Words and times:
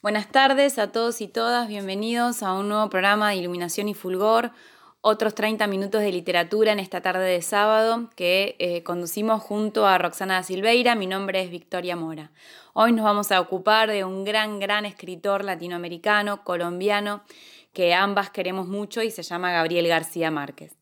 Buenas 0.00 0.30
tardes 0.30 0.78
a 0.78 0.92
todos 0.92 1.20
y 1.20 1.26
todas, 1.26 1.66
bienvenidos 1.66 2.44
a 2.44 2.52
un 2.52 2.68
nuevo 2.68 2.88
programa 2.88 3.30
de 3.30 3.36
Iluminación 3.38 3.88
y 3.88 3.94
Fulgor, 3.94 4.52
otros 5.00 5.34
30 5.34 5.66
minutos 5.66 6.02
de 6.02 6.12
literatura 6.12 6.70
en 6.70 6.78
esta 6.78 7.00
tarde 7.00 7.24
de 7.24 7.42
sábado 7.42 8.08
que 8.14 8.54
eh, 8.60 8.84
conducimos 8.84 9.42
junto 9.42 9.88
a 9.88 9.98
Roxana 9.98 10.40
Silveira, 10.44 10.94
mi 10.94 11.08
nombre 11.08 11.42
es 11.42 11.50
Victoria 11.50 11.96
Mora. 11.96 12.30
Hoy 12.74 12.92
nos 12.92 13.04
vamos 13.04 13.32
a 13.32 13.40
ocupar 13.40 13.90
de 13.90 14.04
un 14.04 14.24
gran, 14.24 14.60
gran 14.60 14.86
escritor 14.86 15.44
latinoamericano, 15.44 16.44
colombiano, 16.44 17.24
que 17.72 17.92
ambas 17.92 18.30
queremos 18.30 18.68
mucho 18.68 19.02
y 19.02 19.10
se 19.10 19.24
llama 19.24 19.50
Gabriel 19.50 19.88
García 19.88 20.30
Márquez. 20.30 20.76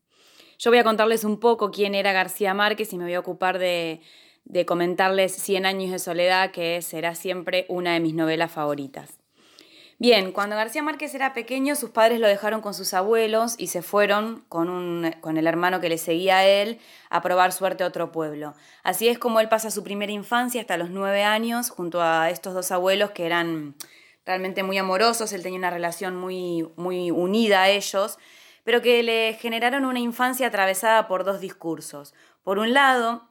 Yo 0.59 0.69
voy 0.69 0.77
a 0.77 0.83
contarles 0.83 1.23
un 1.23 1.39
poco 1.39 1.71
quién 1.71 1.95
era 1.95 2.11
García 2.11 2.53
Márquez 2.53 2.93
y 2.93 2.99
me 2.99 3.05
voy 3.05 3.15
a 3.15 3.19
ocupar 3.19 3.57
de 3.57 3.99
de 4.47 4.65
comentarles 4.65 5.33
Cien 5.33 5.65
años 5.65 5.91
de 5.91 5.99
soledad, 5.99 6.51
que 6.51 6.81
será 6.81 7.15
siempre 7.15 7.65
una 7.69 7.93
de 7.93 7.99
mis 7.99 8.13
novelas 8.13 8.51
favoritas. 8.51 9.19
Bien, 9.99 10.31
cuando 10.31 10.55
García 10.55 10.83
Márquez 10.83 11.15
era 11.15 11.33
pequeño, 11.33 11.75
sus 11.75 11.89
padres 11.89 12.19
lo 12.19 12.27
dejaron 12.27 12.61
con 12.61 12.75
sus 12.75 12.93
abuelos 12.93 13.55
y 13.57 13.67
se 13.67 13.81
fueron 13.81 14.45
con, 14.47 15.11
con 15.21 15.37
el 15.37 15.47
hermano 15.47 15.81
que 15.81 15.89
le 15.89 15.97
seguía 15.97 16.37
a 16.37 16.45
él 16.45 16.79
a 17.09 17.21
probar 17.21 17.51
suerte 17.51 17.83
a 17.83 17.87
otro 17.87 18.11
pueblo. 18.11 18.53
Así 18.83 19.07
es 19.07 19.17
como 19.17 19.39
él 19.39 19.49
pasa 19.49 19.71
su 19.71 19.83
primera 19.83 20.11
infancia 20.11 20.61
hasta 20.61 20.77
los 20.77 20.91
nueve 20.91 21.23
años 21.23 21.71
junto 21.71 22.01
a 22.01 22.29
estos 22.29 22.53
dos 22.53 22.71
abuelos 22.71 23.09
que 23.11 23.25
eran 23.25 23.75
realmente 24.23 24.61
muy 24.61 24.77
amorosos, 24.77 25.33
él 25.33 25.41
tenía 25.41 25.57
una 25.57 25.71
relación 25.71 26.15
muy, 26.15 26.69
muy 26.75 27.09
unida 27.09 27.63
a 27.63 27.69
ellos, 27.69 28.19
pero 28.63 28.81
que 28.81 29.01
le 29.01 29.33
generaron 29.39 29.85
una 29.85 29.99
infancia 29.99 30.47
atravesada 30.47 31.07
por 31.07 31.23
dos 31.23 31.39
discursos. 31.39 32.13
Por 32.43 32.59
un 32.59 32.73
lado, 32.73 33.26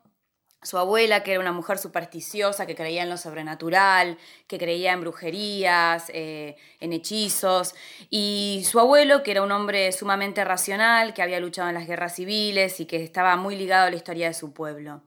su 0.66 0.79
abuela, 0.79 1.23
que 1.23 1.30
era 1.30 1.41
una 1.41 1.52
mujer 1.52 1.79
supersticiosa, 1.79 2.66
que 2.66 2.74
creía 2.74 3.05
en 3.05 3.09
lo 3.09 3.16
sobrenatural, 3.16 4.19
que 4.48 4.59
creía 4.59 4.93
en 4.93 5.01
brujerías, 5.01 6.11
eh, 6.12 6.57
en 6.80 6.93
hechizos, 6.93 7.77
y 8.11 8.65
su 8.69 8.80
abuelo, 8.80 9.23
que 9.23 9.30
era 9.30 9.43
un 9.43 9.52
hombre 9.52 9.93
sumamente 9.93 10.45
racional, 10.45 11.15
que 11.15 11.23
había 11.23 11.38
luchado 11.38 11.68
en 11.68 11.74
las 11.77 11.87
guerras 11.87 12.16
civiles 12.16 12.80
y 12.80 12.87
que 12.87 13.02
estaba 13.05 13.37
muy 13.37 13.55
ligado 13.55 13.87
a 13.87 13.90
la 13.90 13.96
historia 13.96 14.27
de 14.27 14.35
su 14.35 14.52
pueblo. 14.52 15.02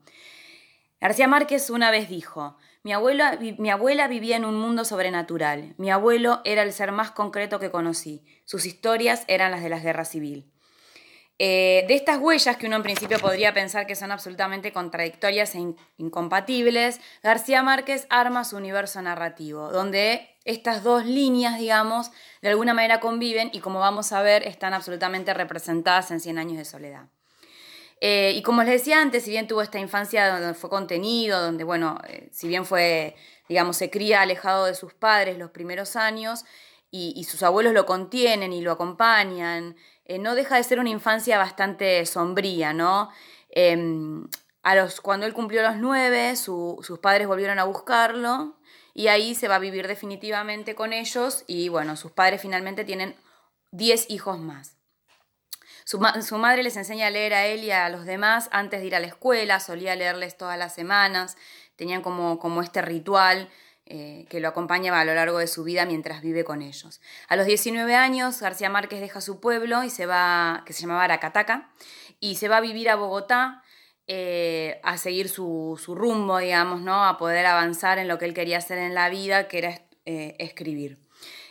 García 0.98 1.28
Márquez 1.28 1.68
una 1.68 1.90
vez 1.90 2.08
dijo, 2.08 2.56
mi 2.82 2.94
abuela, 2.94 3.38
mi 3.58 3.70
abuela 3.70 4.08
vivía 4.08 4.36
en 4.36 4.46
un 4.46 4.58
mundo 4.58 4.86
sobrenatural, 4.86 5.74
mi 5.76 5.90
abuelo 5.90 6.40
era 6.44 6.62
el 6.62 6.72
ser 6.72 6.90
más 6.90 7.10
concreto 7.10 7.60
que 7.60 7.70
conocí, 7.70 8.24
sus 8.46 8.64
historias 8.64 9.24
eran 9.28 9.50
las 9.50 9.62
de 9.62 9.68
la 9.68 9.78
guerra 9.78 10.06
civil. 10.06 10.50
Eh, 11.42 11.86
de 11.88 11.94
estas 11.94 12.18
huellas, 12.18 12.58
que 12.58 12.66
uno 12.66 12.76
en 12.76 12.82
principio 12.82 13.18
podría 13.18 13.54
pensar 13.54 13.86
que 13.86 13.96
son 13.96 14.12
absolutamente 14.12 14.74
contradictorias 14.74 15.54
e 15.54 15.74
incompatibles, 15.96 17.00
García 17.22 17.62
Márquez 17.62 18.06
arma 18.10 18.44
su 18.44 18.58
universo 18.58 19.00
narrativo, 19.00 19.70
donde 19.70 20.36
estas 20.44 20.84
dos 20.84 21.06
líneas, 21.06 21.58
digamos, 21.58 22.10
de 22.42 22.50
alguna 22.50 22.74
manera 22.74 23.00
conviven 23.00 23.48
y 23.54 23.60
como 23.60 23.80
vamos 23.80 24.12
a 24.12 24.20
ver, 24.20 24.46
están 24.46 24.74
absolutamente 24.74 25.32
representadas 25.32 26.10
en 26.10 26.20
Cien 26.20 26.36
años 26.36 26.58
de 26.58 26.66
soledad. 26.66 27.06
Eh, 28.02 28.34
y 28.36 28.42
como 28.42 28.62
les 28.62 28.72
decía 28.72 29.00
antes, 29.00 29.24
si 29.24 29.30
bien 29.30 29.48
tuvo 29.48 29.62
esta 29.62 29.78
infancia 29.78 30.28
donde 30.28 30.52
fue 30.52 30.68
contenido, 30.68 31.40
donde, 31.40 31.64
bueno, 31.64 32.02
eh, 32.06 32.28
si 32.32 32.48
bien 32.48 32.66
fue, 32.66 33.16
digamos, 33.48 33.78
se 33.78 33.88
cría 33.88 34.20
alejado 34.20 34.66
de 34.66 34.74
sus 34.74 34.92
padres 34.92 35.38
los 35.38 35.52
primeros 35.52 35.96
años, 35.96 36.44
y, 36.92 37.24
sus 37.24 37.42
abuelos 37.42 37.72
lo 37.72 37.86
contienen 37.86 38.52
y 38.52 38.62
lo 38.62 38.72
acompañan, 38.72 39.76
eh, 40.04 40.18
no 40.18 40.34
deja 40.34 40.56
de 40.56 40.64
ser 40.64 40.80
una 40.80 40.90
infancia 40.90 41.38
bastante 41.38 42.04
sombría, 42.06 42.72
¿no? 42.72 43.10
Em, 43.50 44.28
a 44.62 44.74
los, 44.74 45.00
cuando 45.00 45.26
él 45.26 45.34
cumplió 45.34 45.62
los 45.62 45.76
nueve, 45.76 46.36
sus 46.36 46.98
padres 47.00 47.26
volvieron 47.26 47.58
a 47.58 47.64
buscarlo 47.64 48.56
y 48.94 49.08
ahí 49.08 49.34
se 49.34 49.48
va 49.48 49.56
a 49.56 49.60
vivir 49.60 49.88
definitivamente 49.88 50.74
con 50.74 50.92
ellos 50.92 51.44
y 51.46 51.68
bueno, 51.68 51.96
sus 51.96 52.12
padres 52.12 52.42
finalmente 52.42 52.84
tienen 52.84 53.14
diez 53.70 54.10
hijos 54.10 54.38
más. 54.38 54.76
Su, 55.84 55.98
madre 56.38 56.62
les 56.62 56.76
enseña 56.76 57.08
a 57.08 57.10
leer 57.10 57.34
a 57.34 57.46
él 57.46 57.64
y 57.64 57.72
a 57.72 57.88
los 57.88 58.04
demás 58.04 58.48
antes 58.52 58.80
de 58.80 58.86
ir 58.86 58.94
a 58.94 59.00
la 59.00 59.08
escuela, 59.08 59.58
solía 59.58 59.96
leerles 59.96 60.36
todas 60.36 60.56
las 60.56 60.72
semanas, 60.72 61.36
tenían 61.74 62.02
como, 62.02 62.38
como 62.38 62.62
este 62.62 62.80
ritual 62.80 63.48
eh, 63.92 64.24
que 64.28 64.38
lo 64.38 64.46
acompañaba 64.46 65.00
a 65.00 65.04
lo 65.04 65.14
largo 65.14 65.38
de 65.38 65.48
su 65.48 65.64
vida 65.64 65.84
mientras 65.84 66.22
vive 66.22 66.44
con 66.44 66.62
ellos. 66.62 67.00
A 67.26 67.34
los 67.34 67.44
19 67.44 67.96
años, 67.96 68.40
García 68.40 68.70
Márquez 68.70 69.00
deja 69.00 69.20
su 69.20 69.40
pueblo 69.40 69.82
y 69.82 69.90
se 69.90 70.06
va, 70.06 70.62
que 70.64 70.72
se 70.72 70.82
llamaba 70.82 71.02
Aracataca, 71.02 71.72
y 72.20 72.36
se 72.36 72.48
va 72.48 72.58
a 72.58 72.60
vivir 72.60 72.88
a 72.88 72.94
Bogotá 72.94 73.64
eh, 74.06 74.80
a 74.84 74.96
seguir 74.96 75.28
su, 75.28 75.76
rumbo, 75.88 76.38
digamos, 76.38 76.80
¿no? 76.80 77.04
a 77.04 77.18
poder 77.18 77.44
avanzar 77.46 77.98
en 77.98 78.06
lo 78.06 78.16
que 78.16 78.26
él 78.26 78.34
quería 78.34 78.58
hacer 78.58 78.78
en 78.78 78.94
la 78.94 79.08
vida, 79.08 79.48
que 79.48 79.58
era 79.58 79.82
eh, 80.06 80.36
escribir. 80.38 81.00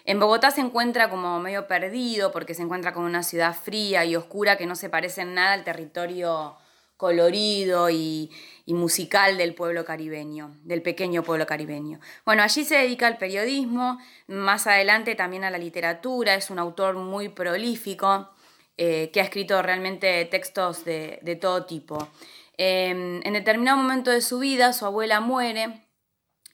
En 0.05 0.17
Bogotá 0.21 0.49
se 0.49 0.61
encuentra 0.61 1.09
como 1.09 1.41
medio 1.41 1.67
perdido 1.67 2.31
porque 2.31 2.53
se 2.53 2.61
encuentra 2.61 2.93
como 2.93 3.05
una 3.05 3.23
ciudad 3.23 3.53
fría 3.53 4.05
y 4.05 4.15
oscura 4.15 4.57
que 4.57 4.65
no 4.65 4.77
se 4.77 4.89
parece 4.89 5.23
en 5.23 5.33
nada 5.33 5.51
al 5.51 5.65
territorio 5.65 6.55
colorido 6.99 7.89
y, 7.89 8.29
musical 8.67 9.37
del 9.37 9.55
pueblo 9.55 9.83
caribeño, 9.83 10.55
del 10.63 10.83
pequeño 10.83 11.23
pueblo 11.23 11.47
caribeño. 11.47 11.99
Bueno, 12.23 12.43
allí 12.43 12.63
se 12.65 12.75
dedica 12.75 13.07
al 13.07 13.17
periodismo, 13.17 13.97
más 14.27 14.67
adelante 14.67 15.15
también 15.15 15.43
a 15.43 15.49
la 15.49 15.57
literatura, 15.57 16.35
es 16.35 16.51
un 16.51 16.59
autor 16.59 16.95
muy 16.95 17.29
prolífico 17.29 18.29
eh, 18.77 19.09
que 19.11 19.21
ha 19.21 19.23
escrito 19.23 19.59
realmente 19.63 20.23
textos 20.25 20.85
de, 20.85 21.37
todo 21.41 21.65
tipo. 21.65 22.09
Em, 22.57 23.21
en 23.23 23.33
determinado 23.33 23.77
momento 23.77 24.11
de 24.11 24.21
su 24.21 24.37
vida, 24.37 24.73
su 24.73 24.85
abuela 24.85 25.19
muere 25.19 25.81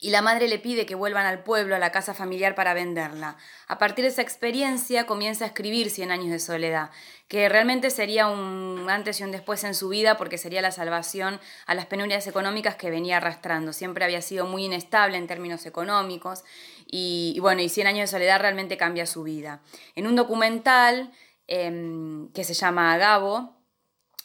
y 0.06 0.12
la 0.12 0.22
madre 0.22 0.48
le 0.48 0.60
pide 0.60 0.86
que 0.86 0.94
vuelvan 0.94 1.26
al 1.26 1.42
pueblo, 1.42 1.76
a 1.76 1.80
la 1.80 1.92
casa 1.92 2.14
familiar 2.14 2.54
para 2.54 2.76
venderla. 2.76 3.38
A 3.68 3.80
partir 3.80 4.04
de 4.04 4.10
esa 4.10 4.22
experiencia 4.22 5.08
comienza 5.08 5.46
a 5.46 5.48
escribir 5.48 5.90
Cien 5.90 6.12
años 6.12 6.30
de 6.30 6.38
soledad, 6.38 6.92
que 7.28 7.50
realmente 7.50 7.90
sería 7.90 8.28
un 8.28 8.86
antes 8.88 9.20
y 9.20 9.24
un 9.24 9.32
después 9.32 9.64
en 9.64 9.74
su 9.74 9.90
vida 9.90 10.16
porque 10.16 10.38
sería 10.38 10.62
la 10.62 10.70
salvación 10.70 11.40
a 11.66 11.74
las 11.74 11.88
penurias 11.88 12.28
económicas 12.28 12.76
que 12.76 12.92
venía 12.92 13.18
arrastrando. 13.18 13.74
Siempre 13.74 14.06
había 14.06 14.22
sido 14.22 14.46
muy 14.46 14.66
inestable 14.66 15.18
en 15.18 15.26
términos 15.26 15.66
económicos 15.66 16.44
y, 16.86 17.40
bueno, 17.42 17.64
y 17.64 17.70
Cien 17.70 17.88
años 17.88 18.02
de 18.02 18.16
soledad 18.16 18.40
realmente 18.40 18.78
cambia 18.78 19.08
su 19.08 19.24
vida. 19.24 19.64
En 19.96 20.06
un 20.06 20.16
documental 20.16 21.12
em, 21.48 22.32
que 22.32 22.44
se 22.44 22.54
llama 22.54 22.96
Gabo, 23.00 23.56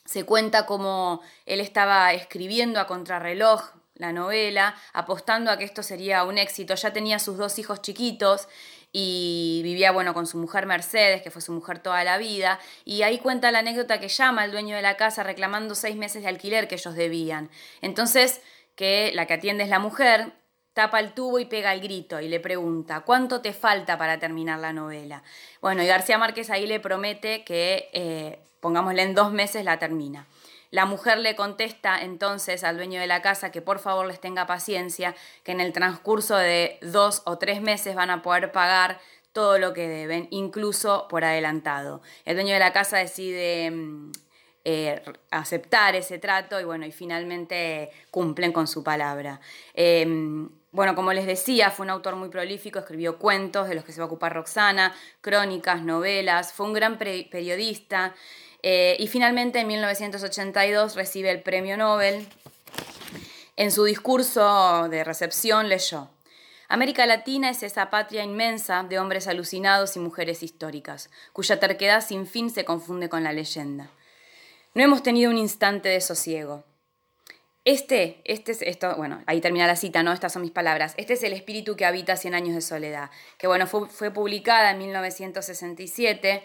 se 0.05 0.25
cuenta 0.25 0.67
cómo 0.67 1.23
él 1.47 1.59
estaba 1.61 2.13
escribiendo 2.13 2.81
a 2.81 2.87
contrarreloj 2.87 3.80
la 4.01 4.13
novela, 4.13 4.75
apostando 4.93 5.51
a 5.51 5.59
que 5.59 5.65
esto 5.65 5.83
sería 5.83 6.25
un 6.25 6.39
éxito. 6.39 6.75
Ya 6.75 6.93
tenía 6.93 7.19
sus 7.19 7.37
dos 7.37 7.59
hijos 7.59 7.83
chiquitos 7.83 8.49
y 8.93 9.61
vivía 9.63 9.93
bueno 9.93 10.15
con 10.15 10.27
su 10.27 10.39
mujer 10.39 10.67
Mercedes, 10.67 11.23
que 11.23 11.31
fue 11.31 11.43
su 11.43 11.53
mujer 11.53 11.79
toda 11.79 12.03
la 12.03 12.19
vida, 12.19 12.59
y 12.85 13.03
ahí 13.03 13.19
cuenta 13.19 13.53
la 13.53 13.61
anécdota 13.61 14.01
que 14.01 14.09
llama 14.09 14.43
al 14.43 14.51
dueño 14.51 14.75
de 14.75 14.83
la 14.83 14.97
casa 14.97 15.23
reclamando 15.23 15.75
seis 15.75 15.95
meses 15.95 16.23
de 16.23 16.29
alquiler 16.29 16.67
que 16.67 16.75
ellos 16.75 16.95
debían. 16.95 17.51
Entonces, 17.83 18.41
que 18.75 19.13
la 19.15 19.27
que 19.27 19.35
atiende 19.35 19.63
es 19.63 19.71
la 19.71 19.79
mujer, 19.79 20.33
tapa 20.73 20.99
el 20.99 21.13
tubo 21.13 21.39
y 21.39 21.45
pega 21.45 21.73
el 21.73 21.81
grito 21.81 22.21
y 22.21 22.29
le 22.29 22.41
pregunta, 22.41 23.01
¿cuánto 23.01 23.41
te 23.41 23.53
falta 23.53 23.99
para 23.99 24.19
terminar 24.19 24.59
la 24.59 24.73
novela? 24.73 25.23
Bueno, 25.61 25.83
y 25.83 25.87
García 25.87 26.19
Márquez 26.19 26.51
ahí 26.51 26.67
le 26.67 26.81
promete 26.81 27.45
que, 27.45 27.91
eh, 27.93 28.41
pongámosle, 28.61 29.03
en 29.03 29.15
dos 29.15 29.33
meses 29.33 29.65
la 29.65 29.79
termina. 29.79 30.27
La 30.71 30.87
mujer 30.87 31.19
le 31.19 31.35
contesta 31.35 32.01
entonces 32.01 32.63
al 32.63 32.77
dueño 32.77 33.01
de 33.01 33.07
la 33.07 33.23
casa 33.23 33.51
que 33.51 33.61
por 33.61 33.81
favor 33.81 34.07
les 34.07 34.21
tenga 34.21 34.47
paciencia, 34.47 35.15
que 35.43 35.53
en 35.53 35.61
el 35.61 35.73
transcurso 35.73 36.37
de 36.37 36.79
dos 36.83 37.23
o 37.27 37.39
tres 37.39 37.61
meses 37.61 37.95
van 37.95 38.11
a 38.11 38.23
poder 38.23 38.53
pagar 38.53 39.01
todo 39.33 39.59
lo 39.59 39.73
que 39.73 39.89
deben, 39.89 40.29
incluso 40.31 41.07
por 41.09 41.25
adelantado. 41.25 42.03
El 42.25 42.37
dueño 42.37 42.55
de 42.55 42.61
la 42.61 42.73
casa 42.73 42.99
decide 42.99 43.71
mm, 43.71 44.13
eh, 44.65 45.03
aceptar 45.31 45.97
ese 45.97 46.19
trato 46.19 46.61
y 46.61 46.65
bueno, 46.65 46.87
y 46.87 46.93
finalmente 46.93 47.91
cumplen 48.11 48.53
con 48.53 48.67
su 48.67 48.85
palabra. 48.85 49.41
Em, 49.75 50.51
bueno, 50.73 50.95
como 50.95 51.13
les 51.13 51.27
decía, 51.27 51.71
fue 51.71 51.85
un 51.85 51.91
autor 51.91 52.15
muy 52.15 52.29
prolífico, 52.29 52.79
escribió 52.79 53.19
cuentos 53.19 53.69
de 53.69 53.75
los 53.75 53.85
que 53.85 53.93
se 53.93 54.01
va 54.01 54.05
a 54.05 54.07
ocupar 54.07 54.35
Roxana, 54.35 54.95
crónicas, 55.21 55.83
novelas, 55.83 56.53
fue 56.53 56.67
un 56.67 56.75
gran 56.75 56.99
periodista. 56.99 58.15
Eh, 58.63 58.97
y 58.99 59.07
finalmente 59.09 59.61
en 59.61 59.69
1982 59.69 60.95
recibe 60.95 61.31
el 61.31 61.43
premio 61.43 61.77
Nobel. 61.77 62.27
En 63.57 63.71
su 63.73 63.85
discurso 63.85 64.89
de 64.89 65.05
recepción 65.05 65.69
leyó, 65.69 66.09
América 66.69 67.05
Latina 67.05 67.51
es 67.51 67.63
esa 67.63 67.91
patria 67.91 68.23
inmensa 68.23 68.85
de 68.85 68.99
hombres 68.99 69.27
alucinados 69.27 69.97
y 69.97 69.99
mujeres 69.99 70.43
históricas, 70.43 71.11
cuya 71.33 71.59
terquedad 71.59 72.01
sin 72.01 72.27
fin 72.27 72.49
se 72.49 72.65
confunde 72.65 73.09
con 73.09 73.25
la 73.25 73.33
leyenda. 73.33 73.91
No 74.73 74.85
hemos 74.85 75.03
tenido 75.03 75.33
un 75.33 75.37
instante 75.37 75.89
de 75.89 76.01
sosiego. 76.01 76.63
Este, 77.65 78.23
este 78.25 78.53
es 78.53 78.63
esto, 78.63 78.97
bueno, 78.97 79.23
ahí 79.27 79.41
termina 79.41 79.67
la 79.67 79.77
cita, 79.77 80.03
¿no? 80.03 80.13
Estas 80.13 80.33
son 80.33 80.43
mis 80.43 80.51
palabras. 80.51 80.95
Este 80.97 81.13
es 81.13 81.23
el 81.23 81.35
espíritu 81.35 81.77
que 81.77 81.85
habita 81.85 82.17
Cien 82.17 82.35
años 82.35 82.55
de 82.55 82.63
soledad, 82.63 83.11
que 83.37 83.47
bueno, 83.47 83.67
fue, 83.67 83.89
fue 83.89 84.11
publicada 84.11 84.71
en 84.71 84.79
1967 84.79 86.43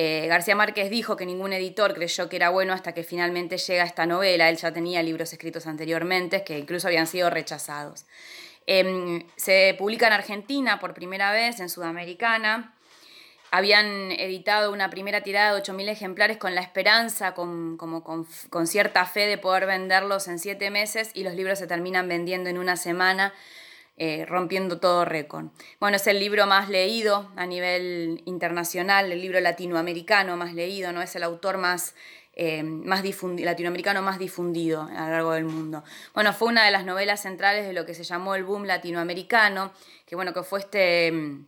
eh, 0.00 0.28
García 0.28 0.54
Márquez 0.54 0.90
dijo 0.90 1.16
que 1.16 1.26
ningún 1.26 1.52
editor 1.52 1.92
creyó 1.92 2.28
que 2.28 2.36
era 2.36 2.50
bueno 2.50 2.72
hasta 2.72 2.94
que 2.94 3.02
finalmente 3.02 3.58
llega 3.58 3.82
esta 3.82 4.06
novela. 4.06 4.48
Él 4.48 4.56
ya 4.56 4.72
tenía 4.72 5.02
libros 5.02 5.32
escritos 5.32 5.66
anteriormente 5.66 6.44
que 6.44 6.56
incluso 6.56 6.86
habían 6.86 7.08
sido 7.08 7.30
rechazados. 7.30 8.06
Em, 8.66 9.26
se 9.34 9.74
publica 9.76 10.06
en 10.06 10.12
Argentina 10.12 10.78
por 10.78 10.94
primera 10.94 11.32
vez, 11.32 11.58
en 11.58 11.68
Sudamericana. 11.68 12.77
Habían 13.50 14.12
editado 14.12 14.72
una 14.72 14.90
primera 14.90 15.22
tirada 15.22 15.54
de 15.54 15.62
8.000 15.62 15.88
ejemplares 15.88 16.36
con 16.36 16.54
la 16.54 16.60
esperanza, 16.60 17.34
con, 17.34 17.76
como 17.76 18.04
con, 18.04 18.66
cierta 18.66 19.06
fe 19.06 19.26
de 19.26 19.38
poder 19.38 19.66
venderlos 19.66 20.28
en 20.28 20.38
siete 20.38 20.70
meses 20.70 21.10
y 21.14 21.22
los 21.22 21.34
libros 21.34 21.58
se 21.58 21.66
terminan 21.66 22.08
vendiendo 22.08 22.50
en 22.50 22.58
una 22.58 22.76
semana, 22.76 23.32
eh, 23.96 24.26
rompiendo 24.26 24.78
todo 24.80 25.04
récord. 25.04 25.46
Bueno, 25.80 25.96
es 25.96 26.06
el 26.06 26.20
libro 26.20 26.46
más 26.46 26.68
leído 26.68 27.30
a 27.36 27.46
nivel 27.46 28.22
internacional, 28.26 29.10
el 29.10 29.20
libro 29.20 29.40
latinoamericano 29.40 30.36
más 30.36 30.54
leído, 30.54 30.92
¿no? 30.92 31.00
Es 31.02 31.16
el 31.16 31.22
autor 31.22 31.56
más 31.56 31.94
eh, 32.40 32.62
más 32.62 33.02
latinoamericano 33.02 34.00
más 34.00 34.20
difundido 34.20 34.82
a 34.82 35.06
lo 35.06 35.10
largo 35.10 35.32
del 35.32 35.44
mundo. 35.44 35.82
Bueno, 36.14 36.32
fue 36.32 36.46
una 36.46 36.64
de 36.64 36.70
las 36.70 36.84
novelas 36.84 37.22
centrales 37.22 37.66
de 37.66 37.72
lo 37.72 37.84
que 37.84 37.94
se 37.94 38.04
llamó 38.04 38.36
el 38.36 38.44
boom 38.44 38.64
latinoamericano, 38.64 39.72
que 40.06 40.14
bueno, 40.14 40.32
que 40.32 40.44
fue 40.44 40.60
este 40.60 41.10
mm, 41.10 41.46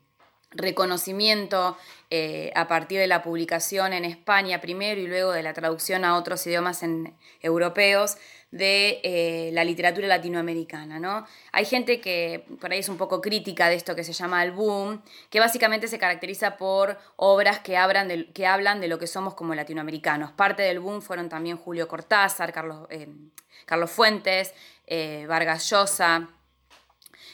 reconocimiento 0.51 1.77
eh, 2.11 2.51
a 2.57 2.67
partir 2.67 2.99
de 2.99 3.07
la 3.07 3.23
publicación 3.23 3.93
en 3.93 4.05
España 4.05 4.61
primero 4.61 5.01
y 5.01 5.07
luego 5.07 5.31
de 5.31 5.45
la 5.45 5.53
traducción 5.53 6.05
a 6.05 6.17
otros 6.17 6.45
idiomas 6.47 6.85
europeos 7.41 8.17
de 8.51 9.01
eh, 9.05 9.51
la 9.53 9.63
literatura 9.63 10.09
latinoamericana. 10.09 10.99
¿no? 10.99 11.25
Hay 11.53 11.65
gente 11.67 12.01
que 12.01 12.45
por 12.61 12.73
ahí 12.73 12.81
es 12.81 12.89
un 12.89 12.97
poco 12.97 13.21
crítica 13.21 13.69
de 13.69 13.77
esto 13.77 13.95
que 13.95 14.03
se 14.03 14.13
llama 14.13 14.43
el 14.43 14.51
boom, 14.51 15.03
que 15.31 15.39
básicamente 15.39 15.87
se 15.87 16.01
caracteriza 16.01 16.57
por 16.57 16.99
obras 17.15 17.61
que, 17.61 17.79
que 18.35 18.47
hablan 18.49 18.81
de 18.81 18.89
lo 18.89 18.99
que 18.99 19.07
somos 19.07 19.35
como 19.35 19.55
latinoamericanos. 19.55 20.33
Parte 20.33 20.65
del 20.65 20.81
boom 20.81 21.01
fueron 21.01 21.29
también 21.29 21.59
Julio 21.59 21.87
Cortázar, 21.87 22.53
Carlos, 22.53 22.89
eh, 22.91 23.09
Carlos 23.67 23.91
Fuentes, 23.91 24.53
Vargas 25.29 25.71
Llosa 25.71 26.29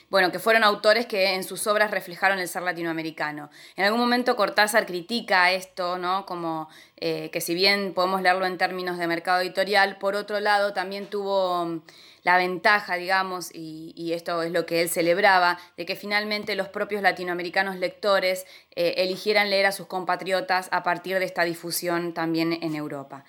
bueno, 0.08 0.30
que 0.30 0.38
fueron 0.38 0.62
autores 0.62 1.06
que 1.06 1.34
en 1.34 1.42
sus 1.42 1.66
obras 1.66 1.90
reflejaron 1.90 2.38
el 2.38 2.48
ser 2.48 2.62
latinoamericano. 2.62 3.50
En 3.76 3.84
algún 3.84 4.00
momento 4.00 4.36
Cortázar 4.36 4.86
critica 4.86 5.50
esto, 5.50 5.98
¿no? 5.98 6.26
Como 6.26 6.68
eh, 6.96 7.30
que 7.32 7.40
si 7.40 7.54
bien 7.54 7.92
podemos 7.92 8.22
leerlo 8.22 8.46
en 8.46 8.58
términos 8.58 8.98
de 8.98 9.06
mercado 9.06 9.40
editorial, 9.40 9.98
por 9.98 10.14
otro 10.14 10.38
lado 10.40 10.72
también 10.72 11.06
tuvo 11.06 11.64
mm, 11.66 11.82
la 12.22 12.38
ventaja, 12.38 12.96
digamos, 12.96 13.50
y, 13.52 14.12
esto 14.12 14.42
es 14.42 14.50
lo 14.50 14.66
que 14.66 14.80
él 14.80 14.88
celebraba, 14.88 15.58
de 15.76 15.86
que 15.86 15.94
finalmente 15.94 16.56
los 16.56 16.68
propios 16.68 17.02
latinoamericanos 17.02 17.76
lectores 17.76 18.46
eh, 18.74 18.94
eligieran 18.98 19.50
leer 19.50 19.66
a 19.66 19.72
sus 19.72 19.86
compatriotas 19.86 20.68
a 20.72 20.82
partir 20.82 21.18
de 21.18 21.24
esta 21.24 21.44
difusión 21.44 22.14
también 22.14 22.58
en 22.62 22.74
Europa. 22.74 23.24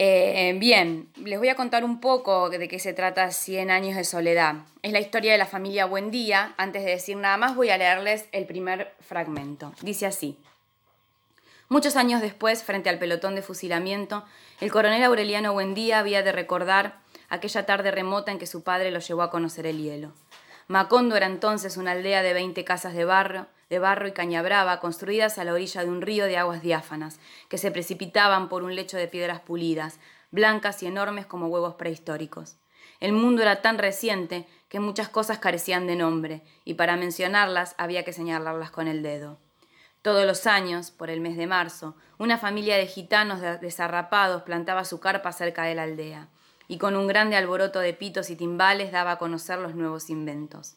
Eh, 0.00 0.54
bien, 0.60 1.08
les 1.16 1.40
voy 1.40 1.48
a 1.48 1.56
contar 1.56 1.82
un 1.82 1.98
poco 2.00 2.50
de 2.50 2.68
qué 2.68 2.78
se 2.78 2.92
trata 2.92 3.32
Cien 3.32 3.68
años 3.68 3.96
de 3.96 4.04
soledad. 4.04 4.54
Es 4.82 4.92
la 4.92 5.00
historia 5.00 5.32
de 5.32 5.38
la 5.38 5.44
familia 5.44 5.86
Buendía. 5.86 6.54
Antes 6.56 6.84
de 6.84 6.92
decir 6.92 7.16
nada 7.16 7.36
más, 7.36 7.56
voy 7.56 7.70
a 7.70 7.78
leerles 7.78 8.26
el 8.30 8.46
primer 8.46 8.94
fragmento. 9.00 9.72
Dice 9.82 10.06
así. 10.06 10.38
Muchos 11.68 11.96
años 11.96 12.22
después, 12.22 12.62
frente 12.62 12.88
al 12.88 13.00
pelotón 13.00 13.34
de 13.34 13.42
fusilamiento, 13.42 14.24
el 14.60 14.70
coronel 14.70 15.02
Aureliano 15.02 15.52
Buendía 15.52 15.98
había 15.98 16.22
de 16.22 16.30
recordar 16.30 17.00
aquella 17.28 17.66
tarde 17.66 17.90
remota 17.90 18.30
en 18.30 18.38
que 18.38 18.46
su 18.46 18.62
padre 18.62 18.92
lo 18.92 19.00
llevó 19.00 19.22
a 19.22 19.32
conocer 19.32 19.66
el 19.66 19.82
hielo. 19.82 20.12
Macondo 20.68 21.16
era 21.16 21.26
entonces 21.26 21.76
una 21.76 21.90
aldea 21.90 22.22
de 22.22 22.34
20 22.34 22.62
casas 22.62 22.94
de 22.94 23.04
barro, 23.04 23.46
de 23.70 23.78
barro 23.78 24.08
y 24.08 24.12
caña 24.12 24.42
brava 24.42 24.80
construidas 24.80 25.38
a 25.38 25.44
la 25.44 25.52
orilla 25.52 25.82
de 25.82 25.90
un 25.90 26.00
río 26.00 26.24
de 26.24 26.38
aguas 26.38 26.62
diáfanas, 26.62 27.20
que 27.48 27.58
se 27.58 27.70
precipitaban 27.70 28.48
por 28.48 28.62
un 28.62 28.74
lecho 28.74 28.96
de 28.96 29.08
piedras 29.08 29.40
pulidas, 29.40 30.00
blancas 30.30 30.82
y 30.82 30.86
enormes 30.86 31.26
como 31.26 31.48
huevos 31.48 31.74
prehistóricos. 31.74 32.56
El 33.00 33.12
mundo 33.12 33.42
era 33.42 33.62
tan 33.62 33.78
reciente 33.78 34.46
que 34.68 34.80
muchas 34.80 35.08
cosas 35.08 35.38
carecían 35.38 35.86
de 35.86 35.96
nombre, 35.96 36.42
y 36.64 36.74
para 36.74 36.96
mencionarlas 36.96 37.74
había 37.78 38.04
que 38.04 38.12
señalarlas 38.12 38.70
con 38.70 38.88
el 38.88 39.02
dedo. 39.02 39.38
Todos 40.02 40.26
los 40.26 40.46
años, 40.46 40.90
por 40.90 41.10
el 41.10 41.20
mes 41.20 41.36
de 41.36 41.46
marzo, 41.46 41.94
una 42.18 42.38
familia 42.38 42.76
de 42.76 42.86
gitanos 42.86 43.40
desarrapados 43.60 44.42
plantaba 44.42 44.84
su 44.84 45.00
carpa 45.00 45.32
cerca 45.32 45.64
de 45.64 45.74
la 45.74 45.82
aldea, 45.84 46.28
y 46.66 46.78
con 46.78 46.96
un 46.96 47.06
grande 47.06 47.36
alboroto 47.36 47.80
de 47.80 47.94
pitos 47.94 48.30
y 48.30 48.36
timbales 48.36 48.92
daba 48.92 49.12
a 49.12 49.18
conocer 49.18 49.58
los 49.58 49.74
nuevos 49.74 50.10
inventos. 50.10 50.76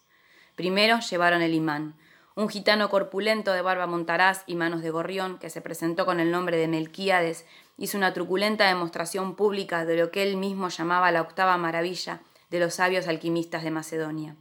Primero 0.55 0.99
llevaron 0.99 1.41
el 1.41 1.53
imán, 1.53 1.95
un 2.41 2.49
gitano 2.49 2.89
corpulento 2.89 3.53
de 3.53 3.61
barba 3.61 3.85
montaraz 3.85 4.43
y 4.47 4.55
manos 4.55 4.81
de 4.81 4.89
gorrión, 4.89 5.37
que 5.37 5.51
se 5.51 5.61
presentó 5.61 6.07
con 6.07 6.19
el 6.19 6.31
nombre 6.31 6.57
de 6.57 6.67
Melquíades, 6.67 7.45
hizo 7.77 7.97
una 7.97 8.13
truculenta 8.13 8.67
demostración 8.67 9.35
pública 9.35 9.85
de 9.85 9.95
lo 9.95 10.09
que 10.09 10.23
él 10.23 10.37
mismo 10.37 10.69
llamaba 10.69 11.11
la 11.11 11.21
octava 11.21 11.55
maravilla 11.57 12.21
de 12.49 12.59
los 12.59 12.73
sabios 12.73 13.07
alquimistas 13.07 13.63
de 13.63 13.69
Macedonia. 13.69 14.35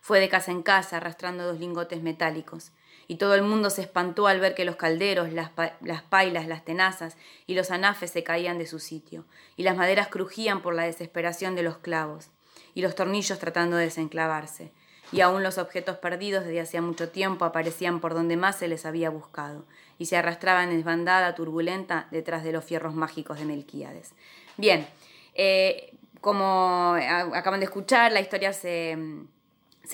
Fue 0.00 0.18
de 0.18 0.28
casa 0.28 0.50
en 0.50 0.62
casa 0.62 0.96
arrastrando 0.96 1.44
dos 1.44 1.60
lingotes 1.60 2.02
metálicos, 2.02 2.72
y 3.06 3.16
todo 3.16 3.36
el 3.36 3.42
mundo 3.42 3.70
se 3.70 3.82
espantó 3.82 4.26
al 4.26 4.40
ver 4.40 4.56
que 4.56 4.64
los 4.64 4.76
calderos, 4.76 5.32
las, 5.32 5.52
las 5.80 6.02
pailas, 6.02 6.48
las 6.48 6.64
tenazas 6.64 7.16
y 7.46 7.54
los 7.54 7.70
anafes 7.70 8.10
se 8.10 8.24
caían 8.24 8.58
de 8.58 8.66
su 8.66 8.80
sitio, 8.80 9.26
y 9.56 9.62
las 9.62 9.76
maderas 9.76 10.08
crujían 10.08 10.60
por 10.60 10.74
la 10.74 10.82
desesperación 10.82 11.54
de 11.54 11.62
los 11.62 11.78
clavos, 11.78 12.30
y 12.74 12.82
los 12.82 12.96
tornillos 12.96 13.38
tratando 13.38 13.76
de 13.76 13.84
desenclavarse, 13.84 14.72
y 15.12 15.20
aún 15.20 15.42
los 15.42 15.58
objetos 15.58 15.96
perdidos 15.96 16.44
desde 16.44 16.60
hacía 16.60 16.82
mucho 16.82 17.08
tiempo 17.08 17.44
aparecían 17.44 18.00
por 18.00 18.14
donde 18.14 18.36
más 18.36 18.56
se 18.56 18.68
les 18.68 18.84
había 18.86 19.10
buscado, 19.10 19.64
y 19.98 20.06
se 20.06 20.16
arrastraban 20.16 20.70
en 20.70 20.76
desbandada 20.76 21.34
turbulenta 21.34 22.06
detrás 22.10 22.44
de 22.44 22.52
los 22.52 22.64
fierros 22.64 22.94
mágicos 22.94 23.38
de 23.38 23.44
Melquíades. 23.44 24.12
Bien, 24.56 24.86
eh, 25.34 25.94
como 26.20 26.94
acaban 27.34 27.60
de 27.60 27.66
escuchar, 27.66 28.12
la 28.12 28.20
historia 28.20 28.52
se, 28.52 28.96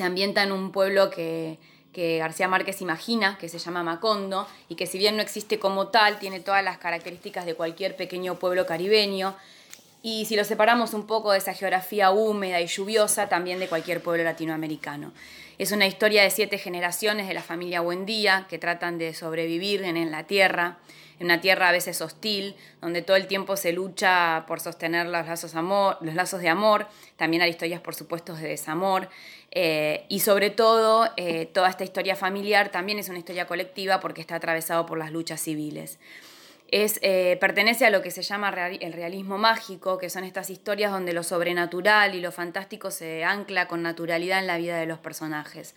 ambienta 0.00 0.42
en 0.42 0.52
un 0.52 0.72
pueblo 0.72 1.10
que, 1.10 1.58
que 1.92 2.18
García 2.18 2.48
Márquez 2.48 2.80
imagina, 2.80 3.38
que 3.38 3.48
se 3.48 3.58
llama 3.58 3.82
Macondo, 3.82 4.46
y 4.68 4.74
que 4.74 4.86
si 4.86 4.98
bien 4.98 5.16
no 5.16 5.22
existe 5.22 5.58
como 5.58 5.88
tal, 5.88 6.18
tiene 6.18 6.40
todas 6.40 6.64
las 6.64 6.78
características 6.78 7.46
de 7.46 7.54
cualquier 7.54 7.96
pequeño 7.96 8.34
pueblo 8.36 8.66
caribeño, 8.66 9.36
y 10.06 10.26
si 10.26 10.36
lo 10.36 10.44
separamos 10.44 10.92
un 10.92 11.06
poco 11.06 11.32
de 11.32 11.38
esa 11.38 11.54
geografía 11.54 12.10
húmeda 12.10 12.60
y 12.60 12.66
lluviosa, 12.66 13.30
también 13.30 13.58
de 13.58 13.68
cualquier 13.68 14.02
pueblo 14.02 14.22
latinoamericano. 14.22 15.14
Es 15.56 15.72
una 15.72 15.86
historia 15.86 16.22
de 16.22 16.28
siete 16.28 16.58
generaciones 16.58 17.26
de 17.26 17.32
la 17.32 17.42
familia 17.42 17.80
Buendía 17.80 18.46
que 18.50 18.58
tratan 18.58 18.98
de 18.98 19.14
sobrevivir 19.14 19.82
en, 19.82 20.10
la 20.10 20.24
tierra, 20.24 20.76
en 21.18 21.24
una 21.24 21.40
tierra 21.40 21.70
a 21.70 21.72
veces 21.72 22.02
hostil, 22.02 22.54
donde 22.82 23.00
todo 23.00 23.16
el 23.16 23.26
tiempo 23.26 23.56
se 23.56 23.72
lucha 23.72 24.44
por 24.46 24.60
sostener 24.60 25.06
los 25.06 25.26
lazos, 25.26 25.54
amor, 25.54 25.96
los 26.02 26.14
lazos 26.14 26.42
de 26.42 26.50
amor, 26.50 26.86
también 27.16 27.42
hay 27.42 27.48
historias 27.48 27.80
por 27.80 27.94
supuesto 27.94 28.34
de 28.34 28.46
desamor, 28.46 29.08
eh, 29.52 30.04
y 30.10 30.20
sobre 30.20 30.50
todo 30.50 31.08
eh, 31.16 31.46
toda 31.46 31.70
esta 31.70 31.82
historia 31.84 32.14
familiar 32.14 32.68
también 32.68 32.98
es 32.98 33.08
una 33.08 33.20
historia 33.20 33.46
colectiva 33.46 34.00
porque 34.00 34.20
está 34.20 34.34
atravesado 34.34 34.84
por 34.84 34.98
las 34.98 35.10
luchas 35.12 35.40
civiles. 35.40 35.98
Eh, 36.76 37.36
pertenece 37.40 37.86
a 37.86 37.90
lo 37.90 38.02
que 38.02 38.10
se 38.10 38.22
llama 38.22 38.48
el 38.48 38.92
realismo 38.92 39.38
mágico, 39.38 39.96
que 39.96 40.10
son 40.10 40.24
estas 40.24 40.50
historias 40.50 40.90
donde 40.90 41.12
lo 41.12 41.22
sobrenatural 41.22 42.16
y 42.16 42.20
lo 42.20 42.32
fantástico 42.32 42.90
se 42.90 43.22
ancla 43.22 43.68
con 43.68 43.80
naturalidad 43.80 44.40
en 44.40 44.48
la 44.48 44.58
vida 44.58 44.76
de 44.76 44.86
los 44.86 44.98
personajes. 44.98 45.76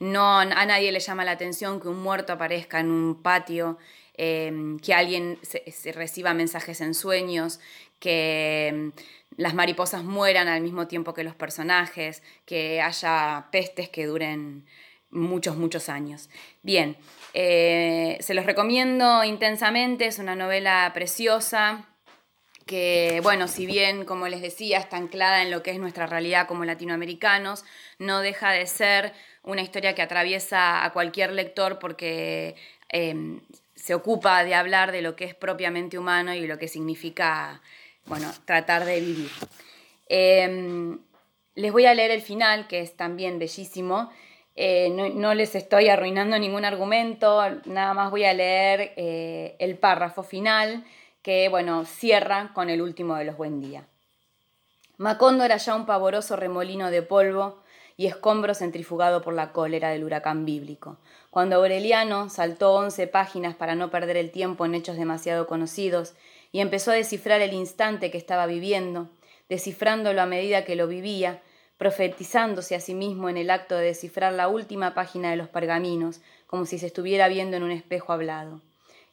No, 0.00 0.38
a 0.38 0.46
nadie 0.46 0.90
le 0.90 1.00
llama 1.00 1.26
la 1.26 1.32
atención 1.32 1.82
que 1.82 1.88
un 1.88 2.02
muerto 2.02 2.32
aparezca 2.32 2.80
en 2.80 2.90
un 2.90 3.22
patio, 3.22 3.76
em, 4.14 4.78
que 4.78 4.94
alguien 4.94 5.38
se, 5.42 5.92
reciba 5.92 6.32
mensajes 6.32 6.80
en 6.80 6.94
sueños, 6.94 7.60
que 8.00 8.68
em, 8.68 8.92
las 9.36 9.52
mariposas 9.52 10.02
mueran 10.02 10.48
al 10.48 10.62
mismo 10.62 10.86
tiempo 10.86 11.12
que 11.12 11.24
los 11.24 11.34
personajes, 11.34 12.22
que 12.46 12.80
haya 12.80 13.48
pestes 13.52 13.90
que 13.90 14.06
duren 14.06 14.64
muchos, 15.10 15.56
muchos 15.56 15.88
años. 15.88 16.28
Bien, 16.62 16.96
eh, 17.34 18.18
se 18.20 18.34
los 18.34 18.46
recomiendo 18.46 19.24
intensamente, 19.24 20.06
es 20.06 20.18
una 20.18 20.34
novela 20.34 20.90
preciosa 20.94 21.86
que, 22.68 23.20
bueno, 23.22 23.48
si 23.48 23.66
bien, 23.66 24.04
como 24.04 24.28
les 24.28 24.42
decía, 24.42 24.78
está 24.78 24.98
anclada 24.98 25.42
en 25.42 25.50
lo 25.50 25.62
que 25.62 25.72
es 25.72 25.78
nuestra 25.78 26.06
realidad 26.06 26.46
como 26.46 26.64
latinoamericanos, 26.64 27.64
no 27.98 28.20
deja 28.20 28.52
de 28.52 28.66
ser 28.66 29.14
una 29.42 29.62
historia 29.62 29.94
que 29.94 30.02
atraviesa 30.02 30.84
a 30.84 30.92
cualquier 30.92 31.32
lector 31.32 31.78
porque 31.78 32.56
em, 32.90 33.40
se 33.74 33.94
ocupa 33.94 34.44
de 34.44 34.54
hablar 34.54 34.92
de 34.92 35.00
lo 35.00 35.16
que 35.16 35.24
es 35.24 35.34
propiamente 35.34 35.98
humano 35.98 36.34
y 36.34 36.46
lo 36.46 36.58
que 36.58 36.68
significa, 36.68 37.62
bueno, 38.04 38.30
tratar 38.44 38.84
de 38.84 39.00
vivir. 39.00 39.30
Em, 40.08 40.98
les 41.54 41.72
voy 41.72 41.86
a 41.86 41.94
leer 41.94 42.10
el 42.10 42.22
final, 42.22 42.68
que 42.68 42.80
es 42.80 42.96
también 42.96 43.38
bellísimo. 43.38 44.10
Eh, 44.60 44.90
no, 44.90 45.34
les 45.34 45.54
estoy 45.54 45.88
arruinando 45.88 46.36
ningún 46.36 46.64
argumento, 46.64 47.40
nada 47.66 47.94
más 47.94 48.10
voy 48.10 48.24
a 48.24 48.34
leer 48.34 48.92
eh, 48.96 49.54
el 49.60 49.78
párrafo 49.78 50.24
final 50.24 50.84
que, 51.22 51.48
bueno, 51.48 51.84
cierra 51.84 52.50
con 52.54 52.68
el 52.68 52.82
último 52.82 53.14
de 53.14 53.24
los 53.24 53.36
buen 53.36 53.60
día. 53.60 53.86
Macondo 54.96 55.44
era 55.44 55.58
ya 55.58 55.76
un 55.76 55.86
pavoroso 55.86 56.34
remolino 56.34 56.90
de 56.90 57.02
polvo 57.02 57.62
y 57.96 58.06
escombro 58.06 58.52
centrifugado 58.52 59.22
por 59.22 59.32
la 59.32 59.52
cólera 59.52 59.90
del 59.90 60.02
huracán 60.02 60.44
bíblico. 60.44 60.96
Cuando 61.30 61.54
Aureliano 61.54 62.28
saltó 62.28 62.74
once 62.74 63.06
páginas 63.06 63.54
para 63.54 63.76
no 63.76 63.92
perder 63.92 64.16
el 64.16 64.32
tiempo 64.32 64.66
en 64.66 64.74
hechos 64.74 64.96
demasiado 64.96 65.46
conocidos 65.46 66.14
y 66.50 66.58
empezó 66.58 66.90
a 66.90 66.94
descifrar 66.94 67.42
el 67.42 67.52
instante 67.52 68.10
que 68.10 68.18
estaba 68.18 68.46
viviendo, 68.46 69.08
descifrándolo 69.48 70.20
a 70.20 70.26
medida 70.26 70.64
que 70.64 70.74
lo 70.74 70.88
vivía, 70.88 71.42
profetizándose 71.78 72.74
a 72.74 72.80
sí 72.80 72.94
mismo 72.94 73.28
en 73.28 73.36
el 73.36 73.50
acto 73.50 73.76
de 73.76 73.86
descifrar 73.86 74.32
la 74.32 74.48
última 74.48 74.94
página 74.94 75.30
de 75.30 75.36
los 75.36 75.48
pergaminos, 75.48 76.20
como 76.46 76.66
si 76.66 76.78
se 76.78 76.86
estuviera 76.86 77.28
viendo 77.28 77.56
en 77.56 77.62
un 77.62 77.70
espejo 77.70 78.12
hablado. 78.12 78.60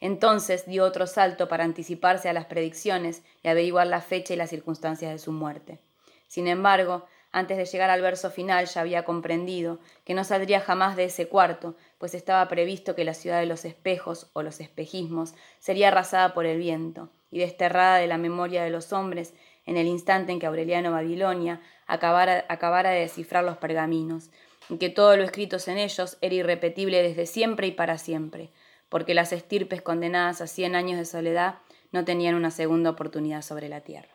Entonces 0.02 0.66
dio 0.66 0.84
otro 0.84 1.08
salto 1.08 1.48
para 1.48 1.64
anticiparse 1.64 2.28
a 2.28 2.34
las 2.34 2.46
predicciones 2.46 3.22
y 3.44 3.48
averiguar 3.48 3.88
la 3.88 4.02
fecha 4.02 4.34
y 4.34 4.38
las 4.38 4.50
circunstancias 4.50 5.12
de 5.12 5.20
su 5.20 5.32
muerte. 5.32 5.80
Sin 6.28 6.48
embargo, 6.48 7.06
antes 7.32 7.58
de 7.58 7.66
llegar 7.66 7.90
al 7.90 8.02
verso 8.02 8.32
final 8.32 8.66
ya 8.66 8.82
había 8.82 9.04
comprendido 9.04 9.80
que 10.04 10.14
no 10.14 10.24
saldría 10.24 10.60
jamás 10.60 10.96
de 10.96 11.06
ese 11.06 11.28
cuarto, 11.28 11.76
pues 11.98 12.14
estaba 12.14 12.48
previsto 12.48 12.96
que 12.96 13.04
la 13.04 13.14
ciudad 13.14 13.40
de 13.40 13.46
los 13.46 13.66
espejos 13.66 14.30
o 14.34 14.42
los 14.42 14.60
espejismos 14.60 15.34
sería 15.60 15.90
arrasada 15.90 16.34
por 16.34 16.46
el 16.46 16.58
viento 16.58 17.10
y 17.32 17.40
desterrada 17.40 17.98
de 17.98 18.08
la 18.08 18.18
memoria 18.18 18.64
de 18.64 18.70
los 18.70 18.94
hombres 18.94 19.34
en 19.66 19.78
el 19.78 19.88
instante 19.88 20.32
en 20.32 20.40
que 20.40 20.46
Aureliano 20.46 20.92
Babilonia 20.92 21.62
acabara, 21.88 22.46
acabara 22.50 22.92
de 22.92 23.02
descifrar 23.02 23.44
los 23.44 23.58
pergaminos, 23.58 24.30
y 24.70 24.78
que 24.78 24.90
todo 24.90 25.16
lo 25.16 25.24
escrito 25.24 25.58
en 25.68 25.78
ellos 25.78 26.18
era 26.22 26.36
irrepetible 26.36 27.02
desde 27.02 27.26
siempre 27.26 27.68
y 27.68 27.72
para 27.72 27.98
siempre, 27.98 28.50
porque 28.90 29.14
las 29.14 29.32
estirpes 29.32 29.82
condenadas 29.82 30.42
a 30.42 30.48
cien 30.48 30.76
años 30.76 30.98
de 30.98 31.06
soledad 31.06 31.56
no 31.92 32.04
tenían 32.04 32.36
una 32.36 32.52
segunda 32.52 32.90
oportunidad 32.90 33.42
sobre 33.42 33.70
la 33.70 33.82
tierra. 33.82 34.10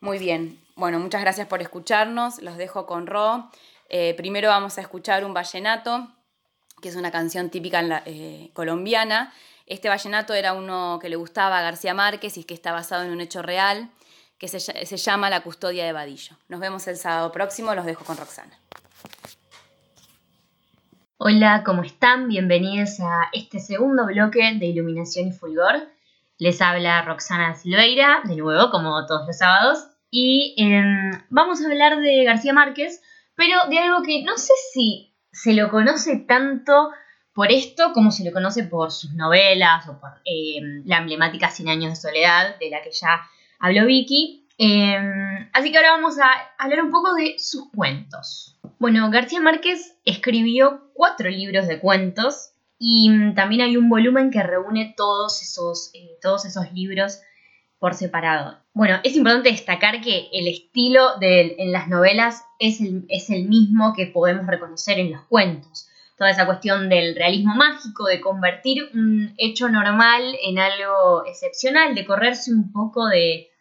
Muy 0.00 0.18
bien, 0.18 0.60
bueno, 0.74 0.98
muchas 0.98 1.20
gracias 1.20 1.46
por 1.46 1.62
escucharnos, 1.62 2.42
los 2.42 2.56
dejo 2.56 2.86
con 2.86 3.06
Ro. 3.06 3.48
Eh, 3.88 4.14
primero 4.14 4.48
vamos 4.48 4.78
a 4.78 4.80
escuchar 4.80 5.24
un 5.24 5.32
vallenato, 5.32 6.08
que 6.80 6.88
es 6.88 6.96
una 6.96 7.10
canción 7.10 7.50
típica 7.50 8.02
eh, 8.04 8.50
colombiana. 8.52 9.32
Este 9.66 9.88
vallenato 9.88 10.34
era 10.34 10.54
uno 10.54 10.98
que 11.00 11.08
le 11.08 11.16
gustaba 11.16 11.58
a 11.58 11.62
García 11.62 11.94
Márquez 11.94 12.36
y 12.36 12.44
que 12.44 12.54
está 12.54 12.72
basado 12.72 13.04
en 13.04 13.10
un 13.10 13.20
hecho 13.20 13.42
real, 13.42 13.90
que 14.42 14.48
se, 14.48 14.96
llama 14.96 15.30
La 15.30 15.42
custodia 15.42 15.84
de 15.84 15.92
Vadillo. 15.92 16.36
Nos 16.48 16.58
vemos 16.58 16.88
el 16.88 16.96
sábado 16.96 17.30
próximo, 17.30 17.76
los 17.76 17.86
dejo 17.86 18.04
con 18.04 18.16
Roxana. 18.16 18.50
Hola, 21.16 21.62
¿cómo 21.64 21.84
están? 21.84 22.26
Bienvenidos 22.26 22.98
a 22.98 23.28
este 23.32 23.60
segundo 23.60 24.04
bloque 24.06 24.40
de 24.58 24.66
Iluminación 24.66 25.28
y 25.28 25.32
Fulgor. 25.32 25.88
Les 26.38 26.60
habla 26.60 27.02
Roxana 27.02 27.54
Silveira, 27.54 28.22
de 28.24 28.34
nuevo, 28.34 28.72
como 28.72 29.06
todos 29.06 29.28
los 29.28 29.38
sábados, 29.38 29.86
y 30.10 30.56
em, 30.58 31.12
vamos 31.30 31.62
a 31.62 31.66
hablar 31.66 32.00
de 32.00 32.24
García 32.24 32.52
Márquez, 32.52 33.00
pero 33.36 33.68
de 33.70 33.78
algo 33.78 34.02
que 34.02 34.24
no 34.24 34.36
sé 34.36 34.54
si 34.72 35.14
se 35.30 35.52
lo 35.54 35.70
conoce 35.70 36.16
tanto 36.16 36.90
por 37.32 37.52
esto 37.52 37.92
como 37.92 38.10
se 38.10 38.24
lo 38.24 38.32
conoce 38.32 38.64
por 38.64 38.90
sus 38.90 39.12
novelas 39.12 39.88
o 39.88 40.00
por 40.00 40.20
em, 40.24 40.82
la 40.84 40.98
emblemática 40.98 41.48
Cien 41.48 41.68
años 41.68 41.90
de 41.90 41.96
soledad, 41.96 42.58
de 42.58 42.70
la 42.70 42.82
que 42.82 42.90
ya 42.90 43.22
habló 43.62 43.86
Vicky. 43.86 44.46
Em, 44.58 45.48
así 45.54 45.70
que 45.70 45.78
ahora 45.78 45.92
vamos 45.92 46.18
a 46.18 46.30
hablar 46.58 46.82
un 46.84 46.90
poco 46.90 47.14
de 47.14 47.36
sus 47.38 47.70
cuentos. 47.70 48.58
Bueno, 48.78 49.10
García 49.10 49.40
Márquez 49.40 49.96
escribió 50.04 50.90
cuatro 50.92 51.30
libros 51.30 51.66
de 51.68 51.80
cuentos 51.80 52.50
y 52.78 53.32
también 53.34 53.62
hay 53.62 53.76
un 53.76 53.88
volumen 53.88 54.30
que 54.30 54.42
reúne 54.42 54.92
todos 54.96 55.40
esos, 55.40 55.90
eh, 55.94 56.18
todos 56.20 56.44
esos 56.44 56.72
libros 56.72 57.20
por 57.78 57.94
separado. 57.94 58.58
Bueno, 58.74 58.98
es 59.04 59.16
importante 59.16 59.50
destacar 59.50 60.00
que 60.00 60.28
el 60.32 60.48
estilo 60.48 61.18
de, 61.18 61.54
en 61.58 61.72
las 61.72 61.88
novelas 61.88 62.44
es 62.58 62.80
el, 62.80 63.04
es 63.08 63.30
el 63.30 63.48
mismo 63.48 63.94
que 63.94 64.06
podemos 64.06 64.46
reconocer 64.46 64.98
en 64.98 65.12
los 65.12 65.22
cuentos. 65.22 65.88
Toda 66.18 66.30
esa 66.30 66.46
cuestión 66.46 66.88
del 66.88 67.14
realismo 67.14 67.54
mágico, 67.54 68.06
de 68.06 68.20
convertir 68.20 68.90
un 68.94 69.34
hecho 69.38 69.68
normal 69.68 70.36
en 70.44 70.58
algo 70.58 71.24
excepcional, 71.26 71.94
de 71.94 72.04
correrse 72.04 72.52
un 72.52 72.72
poco 72.72 73.06
de, 73.08 73.51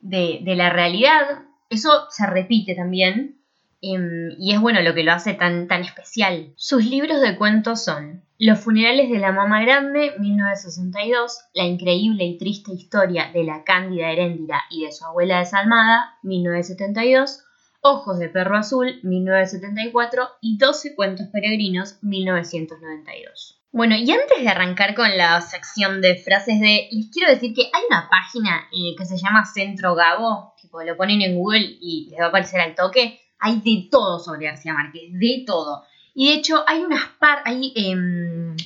de, 0.00 0.40
de 0.42 0.56
la 0.56 0.70
realidad, 0.70 1.42
eso 1.70 2.06
se 2.10 2.26
repite 2.26 2.74
también 2.74 3.36
Em, 3.82 4.34
y 4.38 4.52
es 4.52 4.60
bueno 4.60 4.80
lo 4.80 4.94
que 4.94 5.04
lo 5.04 5.12
hace 5.12 5.34
tan, 5.34 5.68
tan 5.68 5.82
especial. 5.82 6.52
Sus 6.56 6.84
libros 6.86 7.20
de 7.20 7.36
cuentos 7.36 7.84
son 7.84 8.22
Los 8.38 8.58
funerales 8.58 9.10
de 9.10 9.18
la 9.18 9.32
Mama 9.32 9.62
Grande, 9.62 10.14
1962, 10.18 11.38
La 11.54 11.64
increíble 11.64 12.24
y 12.24 12.38
triste 12.38 12.72
historia 12.72 13.30
de 13.32 13.44
la 13.44 13.64
Cándida 13.64 14.10
Heréndira 14.10 14.62
y 14.70 14.84
de 14.84 14.92
su 14.92 15.04
abuela 15.04 15.38
desalmada, 15.38 16.18
1972, 16.22 17.44
Ojos 17.82 18.18
de 18.18 18.28
Perro 18.28 18.56
Azul, 18.56 18.98
1974 19.02 20.28
y 20.40 20.58
12 20.58 20.94
cuentos 20.94 21.28
peregrinos, 21.28 21.98
1992. 22.02 23.60
Bueno, 23.76 23.94
y 23.94 24.10
antes 24.10 24.42
de 24.42 24.48
arrancar 24.48 24.94
con 24.94 25.14
la 25.18 25.38
sección 25.42 26.00
de 26.00 26.16
frases 26.16 26.58
de, 26.60 26.88
les 26.90 27.10
quiero 27.12 27.30
decir 27.30 27.52
que 27.52 27.64
hay 27.64 27.82
una 27.90 28.08
página 28.08 28.66
eh, 28.72 28.94
que 28.96 29.04
se 29.04 29.18
llama 29.18 29.44
Centro 29.44 29.94
Gabo, 29.94 30.54
tipo 30.58 30.82
lo 30.82 30.96
ponen 30.96 31.20
en 31.20 31.36
Google 31.36 31.76
y 31.78 32.08
les 32.10 32.18
va 32.18 32.24
a 32.24 32.28
aparecer 32.28 32.58
al 32.58 32.74
toque, 32.74 33.20
hay 33.38 33.60
de 33.60 33.86
todo 33.90 34.18
sobre 34.18 34.46
García 34.46 34.72
Márquez, 34.72 35.12
de 35.12 35.44
todo. 35.46 35.84
Y 36.14 36.28
de 36.30 36.36
hecho 36.36 36.64
hay 36.66 36.84
unas 36.84 37.04
par, 37.20 37.40
hay 37.44 37.74
em, 37.76 38.56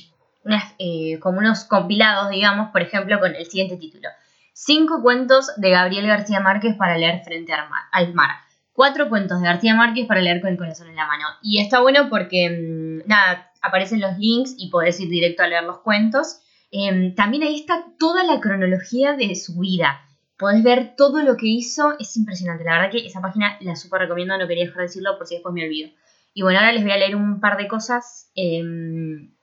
eh, 0.79 1.19
como 1.19 1.39
unos 1.39 1.65
compilados, 1.65 2.29
digamos, 2.29 2.71
por 2.71 2.81
ejemplo, 2.81 3.19
con 3.19 3.35
el 3.35 3.45
siguiente 3.47 3.75
título. 3.75 4.07
Cinco 4.53 5.01
cuentos 5.01 5.51
de 5.57 5.71
Gabriel 5.71 6.07
García 6.07 6.39
Márquez 6.39 6.77
para 6.77 6.97
leer 6.97 7.21
frente 7.25 7.51
al 7.51 8.13
mar. 8.13 8.29
Cuatro 8.71 9.09
cuentos 9.09 9.41
de 9.41 9.47
García 9.47 9.75
Márquez 9.75 10.07
para 10.07 10.21
leer 10.21 10.39
con 10.39 10.51
el 10.51 10.57
corazón 10.57 10.87
en 10.87 10.95
la 10.95 11.05
mano. 11.05 11.25
Y 11.41 11.59
está 11.59 11.81
bueno 11.81 12.07
porque, 12.09 12.45
em, 12.45 13.03
nada, 13.07 13.50
aparecen 13.61 14.01
los 14.01 14.17
links 14.17 14.55
y 14.57 14.69
podés 14.69 14.99
ir 14.99 15.09
directo 15.09 15.43
a 15.43 15.47
leer 15.47 15.63
los 15.63 15.79
cuentos. 15.79 16.39
Em, 16.71 17.15
también 17.15 17.43
ahí 17.43 17.55
está 17.55 17.85
toda 17.99 18.23
la 18.23 18.39
cronología 18.39 19.13
de 19.13 19.35
su 19.35 19.59
vida 19.59 20.01
podés 20.41 20.63
ver 20.63 20.95
todo 20.97 21.21
lo 21.21 21.37
que 21.37 21.45
hizo, 21.45 21.95
es 21.99 22.17
impresionante. 22.17 22.63
La 22.63 22.71
verdad 22.71 22.89
que 22.89 23.05
esa 23.05 23.21
página 23.21 23.57
la 23.61 23.75
súper 23.75 24.01
recomiendo, 24.01 24.35
no 24.39 24.47
quería 24.47 24.65
dejar 24.65 24.77
de 24.77 24.83
decirlo 24.83 25.15
por 25.15 25.27
si 25.27 25.35
después 25.35 25.53
me 25.53 25.63
olvido. 25.63 25.91
Y 26.33 26.41
bueno, 26.41 26.57
ahora 26.57 26.71
les 26.71 26.81
voy 26.81 26.91
a 26.91 26.97
leer 26.97 27.15
un 27.15 27.39
par 27.39 27.57
de 27.57 27.67
cosas 27.67 28.31
em, 28.33 29.35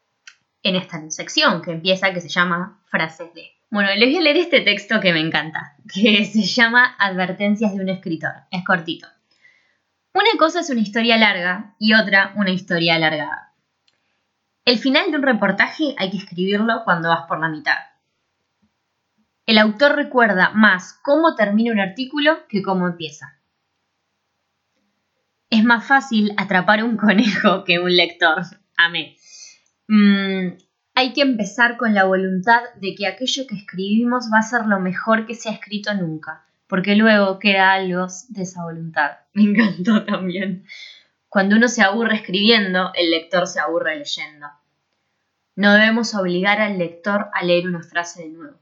en 0.65 0.77
esta 0.77 1.09
sección 1.11 1.63
que 1.63 1.71
empieza, 1.71 2.13
que 2.13 2.21
se 2.21 2.29
llama 2.29 2.83
Frases 2.87 3.33
de. 3.33 3.45
Bueno, 3.71 3.91
les 3.95 4.09
voy 4.09 4.17
a 4.17 4.23
leer 4.23 4.39
este 4.39 4.61
texto 4.63 4.99
que 4.99 5.13
me 5.13 5.21
encanta, 5.21 5.77
que 5.95 6.25
se 6.33 6.43
llama 6.43 6.97
Advertencias 6.99 7.77
de 7.77 7.81
un 7.81 7.91
escritor. 7.91 8.33
Es 8.51 8.65
cortito. 8.65 9.07
Una 10.13 10.37
cosa 10.37 10.61
es 10.61 10.71
una 10.71 10.81
historia 10.81 11.17
larga 11.17 11.77
y 11.79 11.95
otra 11.95 12.33
una 12.35 12.51
historia 12.51 12.97
alargada. 12.97 13.48
El 14.69 14.79
final 14.79 15.11
de 15.11 15.17
un 15.17 15.23
reportaje 15.23 15.95
hay 15.97 16.11
que 16.11 16.19
escribirlo 16.19 16.83
cuando 16.85 17.09
vas 17.09 17.27
por 17.27 17.41
la 17.41 17.49
mitad. 17.49 17.79
El 19.47 19.57
autor 19.57 19.97
recuerda 19.97 20.51
más 20.51 20.93
cómo 21.03 21.35
termina 21.37 21.73
un 21.73 21.81
artículo 21.81 22.47
que 22.51 22.61
cómo 22.61 22.87
empieza. 22.87 23.41
Es 25.49 25.65
más 25.65 25.87
fácil 25.87 26.35
atrapar 26.37 26.85
un 26.85 26.99
conejo 26.99 27.65
que 27.65 27.79
un 27.79 27.97
lector. 27.97 28.43
Amé. 28.77 29.17
Mm, 29.87 30.59
hay 30.95 31.15
que 31.15 31.23
empezar 31.23 31.79
con 31.79 31.95
la 31.95 32.05
voluntad 32.05 32.61
de 32.79 32.95
que 32.95 33.07
aquello 33.07 33.47
que 33.49 33.57
escribimos 33.57 34.29
va 34.31 34.41
a 34.41 34.43
ser 34.43 34.67
lo 34.67 34.81
mejor 34.81 35.25
que 35.25 35.35
se 35.35 35.49
ha 35.49 35.53
escrito 35.53 35.95
nunca, 35.95 36.45
porque 36.67 36.95
luego 36.95 37.39
queda 37.39 37.73
algo 37.73 38.07
de 38.29 38.43
esa 38.43 38.65
voluntad. 38.65 39.13
Me 39.33 39.45
encantó 39.45 40.05
también. 40.05 40.67
Cuando 41.31 41.57
uno 41.57 41.69
se 41.69 41.83
aburre 41.83 42.17
escribiendo, 42.17 42.91
el 42.95 43.11
lector 43.11 43.47
se 43.47 43.61
aburre 43.61 43.97
leyendo. 43.97 44.47
No 45.59 45.73
debemos 45.75 46.15
obligar 46.15 46.61
al 46.61 46.79
lector 46.79 47.27
a 47.33 47.45
leer 47.45 47.67
una 47.67 47.83
frase 47.83 48.23
de 48.23 48.29
nuevo 48.31 48.59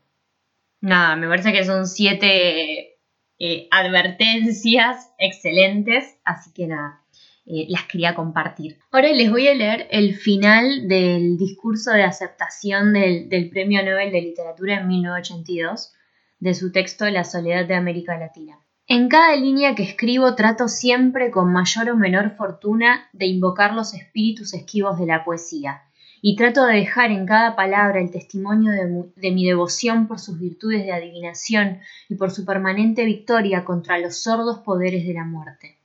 nada, 0.80 1.16
me 1.16 1.28
parece 1.28 1.52
que 1.52 1.64
son 1.64 1.86
siete 1.86 2.98
eh, 3.38 3.68
advertencias 3.70 5.12
excelentes, 5.18 6.16
así 6.24 6.52
que 6.52 6.66
nada, 6.66 7.02
eh, 7.44 7.66
las 7.68 7.84
quería 7.84 8.14
compartir. 8.14 8.78
Ahora 8.90 9.08
les 9.08 9.30
voy 9.30 9.48
a 9.48 9.54
leer 9.54 9.88
el 9.90 10.14
final 10.14 10.88
del 10.88 11.36
discurso 11.36 11.92
de 11.92 12.04
aceptación 12.04 12.92
del, 12.92 13.28
del 13.28 13.50
Premio 13.50 13.82
Nobel 13.84 14.12
de 14.12 14.22
Literatura 14.22 14.80
en 14.80 14.88
1982, 14.88 15.92
de 16.38 16.54
su 16.54 16.70
texto 16.70 17.08
La 17.10 17.24
soledad 17.24 17.66
de 17.66 17.74
América 17.74 18.18
Latina. 18.18 18.58
En 18.88 19.08
cada 19.08 19.34
línea 19.34 19.74
que 19.74 19.82
escribo 19.82 20.36
trato 20.36 20.68
siempre 20.68 21.32
con 21.32 21.52
mayor 21.52 21.90
o 21.90 21.96
menor 21.96 22.36
fortuna 22.36 23.08
de 23.12 23.26
invocar 23.26 23.74
los 23.74 23.94
espíritus 23.94 24.54
esquivos 24.54 24.98
de 24.98 25.06
la 25.06 25.24
poesía, 25.24 25.82
y 26.28 26.34
trato 26.34 26.66
de 26.66 26.74
dejar 26.74 27.12
en 27.12 27.24
cada 27.24 27.54
palabra 27.54 28.00
el 28.00 28.10
testimonio 28.10 28.72
de, 28.72 29.30
mi 29.30 29.46
devoción 29.46 30.08
por 30.08 30.18
sus 30.18 30.40
virtudes 30.40 30.84
de 30.84 30.90
adivinación 30.92 31.78
y 32.08 32.16
por 32.16 32.32
su 32.32 32.44
permanente 32.44 33.04
victoria 33.04 33.64
contra 33.64 34.00
los 34.00 34.24
sordos 34.24 34.58
poderes 34.58 35.06
de 35.06 35.14
la 35.14 35.22
muerte. 35.22 35.78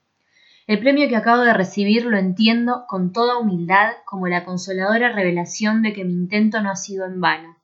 El 0.66 0.80
premio 0.80 1.08
que 1.08 1.14
acabo 1.14 1.42
de 1.42 1.54
recibir 1.54 2.06
lo 2.06 2.18
entiendo 2.18 2.86
con 2.88 3.12
toda 3.12 3.38
humildad 3.38 3.92
como 4.04 4.26
la 4.26 4.44
consoladora 4.44 5.12
revelación 5.12 5.80
de 5.80 5.92
que 5.92 6.02
mi 6.04 6.14
intento 6.14 6.60
no 6.60 6.72
ha 6.72 6.76
sido 6.76 7.06
en 7.06 7.20
vano. 7.20 7.56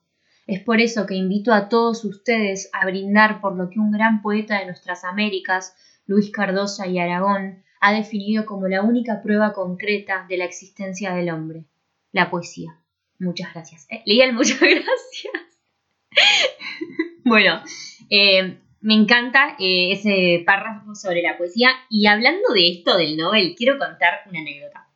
Es 0.47 0.61
por 0.61 0.79
eso 0.79 1.05
que 1.05 1.15
invito 1.15 1.53
a 1.53 1.67
todos 1.67 2.05
ustedes 2.05 2.69
a 2.71 2.85
brindar 2.85 3.41
por 3.41 3.57
lo 3.57 3.69
que 3.69 3.81
un 3.81 3.91
gran 3.91 4.21
poeta 4.21 4.57
de 4.57 4.67
nuestras 4.67 5.03
Américas, 5.03 5.75
Luis 6.07 6.31
Cardosa 6.31 6.87
y 6.87 6.97
Aragón, 6.97 7.61
ha 7.81 7.91
definido 7.91 8.45
como 8.45 8.69
la 8.69 8.83
única 8.83 9.21
prueba 9.21 9.51
concreta 9.51 10.25
de 10.29 10.37
la 10.37 10.45
existencia 10.45 11.13
del 11.13 11.29
hombre, 11.29 11.65
la 12.11 12.29
poesía. 12.29 12.79
Muchas 13.19 13.53
gracias. 13.53 13.87
Eh, 13.89 14.03
muchas 14.33 14.59
gracias. 14.59 15.33
bueno, 17.25 17.61
eh, 18.09 18.59
me 18.81 18.93
encanta 18.93 19.55
eh, 19.59 19.91
ese 19.91 20.43
párrafo 20.45 20.95
sobre 20.95 21.21
la 21.21 21.37
poesía. 21.37 21.71
Y 21.89 22.07
hablando 22.07 22.53
de 22.53 22.69
esto 22.69 22.97
del 22.97 23.17
Nobel, 23.17 23.55
quiero 23.57 23.77
contar 23.77 24.21
una 24.29 24.39
anécdota. 24.39 24.89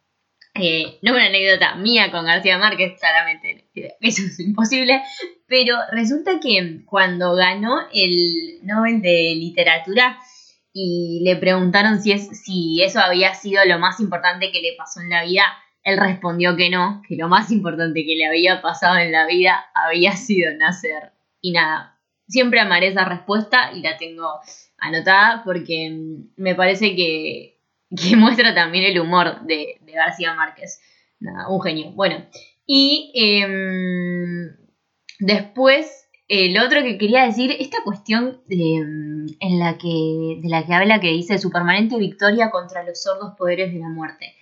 Eh, 0.55 0.99
no 1.01 1.13
una 1.13 1.25
anécdota 1.25 1.75
mía 1.75 2.11
con 2.11 2.25
García 2.25 2.59
Márquez, 2.59 2.99
claramente 2.99 3.65
eso 4.01 4.21
es 4.21 4.39
imposible, 4.39 5.01
pero 5.47 5.77
resulta 5.91 6.39
que 6.39 6.81
cuando 6.85 7.33
ganó 7.33 7.87
el 7.91 8.59
Nobel 8.61 9.01
de 9.01 9.33
Literatura 9.35 10.19
y 10.71 11.21
le 11.23 11.37
preguntaron 11.37 11.99
si, 12.03 12.11
es, 12.11 12.39
si 12.39 12.83
eso 12.83 12.99
había 12.99 13.33
sido 13.33 13.65
lo 13.65 13.79
más 13.79 13.99
importante 13.99 14.51
que 14.51 14.61
le 14.61 14.75
pasó 14.77 15.01
en 15.01 15.09
la 15.09 15.23
vida, 15.23 15.43
él 15.83 15.97
respondió 15.97 16.55
que 16.55 16.69
no, 16.69 17.01
que 17.07 17.15
lo 17.15 17.27
más 17.27 17.51
importante 17.51 18.05
que 18.05 18.15
le 18.15 18.25
había 18.25 18.61
pasado 18.61 18.97
en 18.97 19.11
la 19.11 19.27
vida 19.27 19.65
había 19.73 20.13
sido 20.13 20.53
nacer. 20.57 21.11
Y 21.41 21.51
nada, 21.51 21.99
siempre 22.27 22.59
amaré 22.59 22.87
esa 22.87 23.05
respuesta 23.05 23.71
y 23.73 23.81
la 23.81 23.97
tengo 23.97 24.39
anotada 24.77 25.43
porque 25.43 25.95
me 26.35 26.55
parece 26.55 26.95
que 26.95 27.53
que 27.95 28.15
muestra 28.15 28.53
también 28.53 28.85
el 28.85 28.99
humor 28.99 29.41
de, 29.45 29.79
García 29.93 30.33
Márquez. 30.33 30.81
un 31.49 31.61
genio. 31.61 31.91
Bueno, 31.91 32.25
y 32.65 33.11
em, 33.15 34.55
después, 35.19 36.09
el 36.27 36.57
otro 36.59 36.81
que 36.81 36.97
quería 36.97 37.25
decir, 37.25 37.51
esta 37.59 37.77
cuestión 37.83 38.41
em, 38.49 39.27
en 39.39 39.59
la 39.59 39.77
que, 39.77 40.39
de 40.41 40.49
la 40.49 40.65
que 40.65 40.73
habla 40.73 40.99
que 40.99 41.09
dice 41.09 41.37
su 41.37 41.51
permanente 41.51 41.97
victoria 41.97 42.49
contra 42.49 42.83
los 42.83 43.01
sordos 43.03 43.33
poderes 43.37 43.71
de 43.71 43.79
la 43.79 43.89
muerte. 43.89 44.33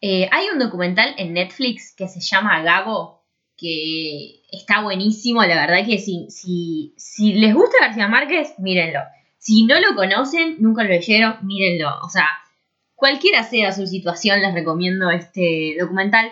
Eh, 0.00 0.28
hay 0.30 0.46
un 0.52 0.58
documental 0.58 1.14
en 1.18 1.34
Netflix 1.34 1.94
que 1.94 2.08
se 2.08 2.20
llama 2.20 2.62
Gago, 2.62 3.22
que 3.56 4.42
está 4.50 4.82
buenísimo, 4.82 5.42
la 5.42 5.66
verdad 5.66 5.86
que 5.86 5.98
si, 5.98 6.94
les 7.18 7.54
gusta 7.54 7.76
García 7.80 8.08
Márquez, 8.08 8.54
mírenlo. 8.58 9.00
Si 9.38 9.64
no 9.64 9.78
lo 9.80 9.94
conocen, 9.94 10.56
nunca 10.58 10.82
lo 10.82 10.90
leyeron, 10.90 11.36
mírenlo. 11.46 11.88
O 12.02 12.08
sea, 12.08 12.26
Cualquiera 13.00 13.42
sea 13.44 13.72
su 13.72 13.86
situación, 13.86 14.42
les 14.42 14.52
recomiendo 14.52 15.08
este 15.08 15.74
documental, 15.80 16.30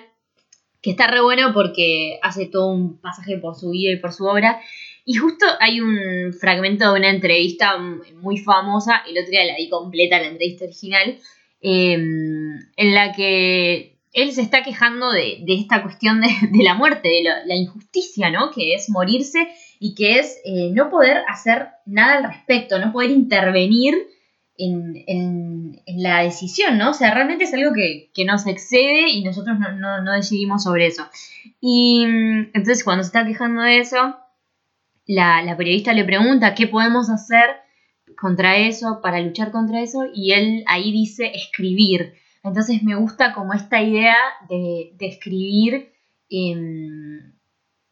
que 0.83 0.91
está 0.91 1.07
re 1.07 1.23
bueno 1.23 1.55
porque 1.55 2.19
hace 2.23 2.45
todo 2.45 2.71
un 2.71 2.99
pasaje 2.99 3.39
por 3.39 3.57
su 3.57 3.71
vida 3.71 3.93
y 3.93 3.97
por 3.97 4.13
su 4.13 4.27
obra. 4.27 4.61
Y 5.07 5.15
justo 5.15 5.47
hay 5.61 5.81
un 5.81 6.35
fragmento 6.39 6.93
de 6.93 7.01
una 7.01 7.09
entrevista 7.09 7.79
muy 7.79 8.37
famosa, 8.37 9.03
el 9.09 9.17
otro 9.17 9.31
día 9.31 9.47
la 9.47 9.57
vi 9.57 9.71
completa, 9.71 10.19
la 10.19 10.27
entrevista 10.27 10.67
original, 10.67 11.19
em, 11.61 12.59
en 12.77 12.95
la 12.95 13.13
que 13.13 13.99
él 14.13 14.33
se 14.33 14.43
está 14.43 14.63
quejando 14.63 15.11
de, 15.11 15.45
esta 15.47 15.83
cuestión 15.83 16.21
de, 16.21 16.29
la 16.63 16.75
muerte, 16.75 17.09
de 17.09 17.23
la, 17.23 17.55
injusticia, 17.55 18.31
¿no? 18.31 18.51
Que 18.51 18.75
es 18.75 18.91
morirse 18.91 19.49
y 19.79 19.95
que 19.95 20.19
es 20.19 20.41
eh, 20.45 20.71
no 20.73 20.91
poder 20.91 21.23
hacer 21.29 21.69
nada 21.87 22.19
al 22.19 22.25
respecto, 22.25 22.79
no 22.79 22.93
poder 22.93 23.11
intervenir 23.11 23.95
en, 24.59 25.81
la 25.87 26.23
decisión, 26.23 26.79
¿no? 26.79 26.91
O 26.91 26.95
sea, 26.95 27.13
realmente 27.13 27.45
es 27.45 27.55
algo 27.55 27.73
que, 27.73 28.11
nos 28.25 28.47
excede 28.47 29.09
y 29.11 29.23
nosotros 29.25 29.57
no, 29.59 30.13
decidimos 30.13 30.65
sobre 30.65 30.87
eso. 30.87 31.07
Y 31.61 32.05
mm, 32.07 32.51
entonces 32.55 32.85
cuando 32.85 33.05
se 33.05 33.09
está 33.09 33.25
quejando 33.25 33.63
de 33.63 33.79
eso, 33.79 34.17
la, 35.07 35.55
periodista 35.57 35.93
le 35.93 36.05
pregunta 36.05 36.55
qué 36.55 36.67
podemos 36.67 37.09
hacer 37.11 37.45
contra 38.21 38.57
eso, 38.57 39.01
para 39.03 39.21
luchar 39.21 39.51
contra 39.51 39.81
eso, 39.81 40.07
y 40.13 40.33
él 40.33 40.65
ahí 40.67 40.93
dice 40.93 41.31
escribir. 41.35 42.15
Entonces 42.43 42.83
me 42.83 42.95
gusta 42.95 43.33
como 43.33 43.55
esta 43.55 43.81
idea 43.83 44.17
de, 44.49 44.95
escribir 45.01 45.93
em, 46.29 47.33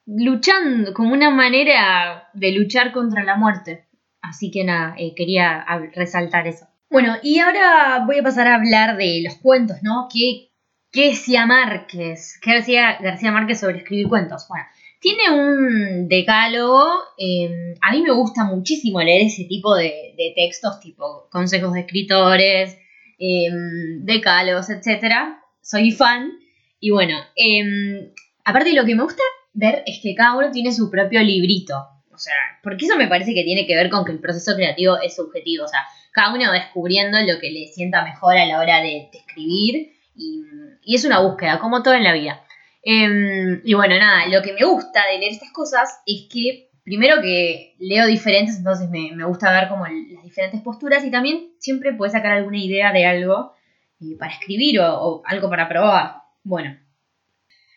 luchando, 0.07 0.93
como 0.95 1.13
una 1.13 1.31
manera 1.31 2.29
de 2.35 2.53
luchar 2.53 2.93
contra 2.93 3.25
la 3.25 3.37
muerte. 3.37 3.87
Así 4.21 4.51
que 4.51 4.65
nada, 4.65 4.95
eh, 4.99 5.15
quería 5.15 5.65
resaltar 5.95 6.47
eso. 6.47 6.67
Bueno, 6.91 7.17
y 7.23 7.39
ahora 7.39 8.05
voy 8.07 8.19
a 8.19 8.23
pasar 8.23 8.47
a 8.49 8.57
hablar 8.57 8.97
de 8.97 9.23
los 9.25 9.37
cuentos, 9.37 9.79
¿no? 9.83 10.09
¿Qué, 10.13 10.51
qué 10.91 11.09
decía 11.09 11.47
Márquez? 11.47 12.39
¿Qué 12.41 12.55
decía 12.55 12.99
García 13.01 13.33
Márquez 13.33 13.61
sobre 13.61 13.79
escribir 13.79 14.09
cuentos? 14.09 14.47
Bueno, 14.49 14.65
tiene 15.07 15.31
un 15.31 16.09
decálogo. 16.09 16.85
Em, 17.17 17.77
a 17.81 17.93
mí 17.93 18.03
me 18.03 18.11
gusta 18.11 18.43
muchísimo 18.43 19.01
leer 19.01 19.27
ese 19.27 19.45
tipo 19.45 19.77
de, 19.77 19.93
textos, 20.35 20.81
tipo 20.81 21.29
consejos 21.31 21.73
de 21.75 21.81
escritores, 21.81 22.77
em, 23.17 24.05
decálogos, 24.05 24.69
etc. 24.69 25.15
Soy 25.63 25.93
fan. 25.93 26.33
Y 26.81 26.91
bueno, 26.91 27.17
em, 27.37 28.11
aparte 28.45 28.73
lo 28.73 28.85
que 28.85 28.97
me 28.97 29.05
gusta 29.05 29.23
ver 29.53 29.85
es 29.87 30.01
que 30.03 30.17
cada 30.17 30.37
uno 30.37 30.51
tiene 30.51 30.73
su 30.73 30.91
propio 30.91 31.23
librito. 31.23 31.77
O 32.13 32.19
sea, 32.19 32.35
porque 32.65 32.87
eso 32.87 32.97
me 32.97 33.07
parece 33.07 33.33
que 33.33 33.45
tiene 33.45 33.65
que 33.65 33.77
ver 33.77 33.91
con 33.91 34.05
que 34.05 34.11
el 34.11 34.19
proceso 34.19 34.57
creativo 34.57 34.97
es 35.01 35.15
subjetivo. 35.15 35.67
O 35.67 35.69
sea, 35.69 35.83
cada 36.11 36.35
uno 36.35 36.51
descubriendo 36.51 37.17
lo 37.21 37.39
que 37.39 37.53
le 37.53 37.69
sienta 37.69 38.03
mejor 38.03 38.37
a 38.37 38.47
la 38.47 38.59
hora 38.59 38.81
de, 38.81 39.09
escribir 39.13 39.93
y, 40.17 40.43
es 40.85 41.05
una 41.05 41.21
búsqueda, 41.21 41.61
como 41.61 41.85
todo 41.85 41.95
en 41.95 42.05
la 42.05 42.13
vida. 42.13 42.43
Em, 42.89 43.63
y 43.65 43.75
bueno, 43.75 43.99
nada, 43.99 44.29
lo 44.29 44.43
que 44.43 44.53
me 44.53 44.65
gusta 44.65 45.05
de 45.11 45.19
leer 45.19 45.33
estas 45.33 45.51
cosas 45.51 46.01
es 46.07 46.29
que 46.33 46.71
primero 46.85 47.21
que 47.21 47.75
leo 47.81 48.07
diferentes, 48.07 48.59
entonces 48.59 48.89
me, 48.89 49.25
gusta 49.25 49.51
ver 49.51 49.69
como 49.69 49.89
las 49.89 50.23
diferentes 50.23 50.61
posturas 50.61 51.05
y 51.05 51.11
también 51.11 51.51
siempre 51.59 51.93
puedes 51.95 52.13
sacar 52.13 52.31
alguna 52.31 52.59
idea 52.59 52.93
de 52.93 53.05
algo 53.05 53.55
eh, 54.01 54.17
para 54.17 54.31
escribir 54.31 54.79
o, 54.79 55.21
algo 55.27 55.51
para 55.51 55.69
probar. 55.69 56.23
Bueno, 56.45 56.79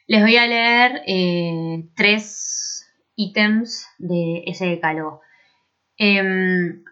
les 0.05 0.21
voy 0.21 0.37
a 0.37 0.45
leer 0.45 1.01
eh, 1.07 1.89
tres 1.95 2.85
ítems 3.15 3.87
de 3.97 4.43
ese 4.45 4.67
decálogo. 4.67 5.21
Em, 5.97 6.83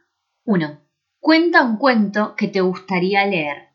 uno, 0.44 0.82
cuenta 1.20 1.62
un 1.62 1.78
cuento 1.78 2.36
que 2.36 2.48
te 2.48 2.62
gustaría 2.62 3.28
leer. 3.28 3.68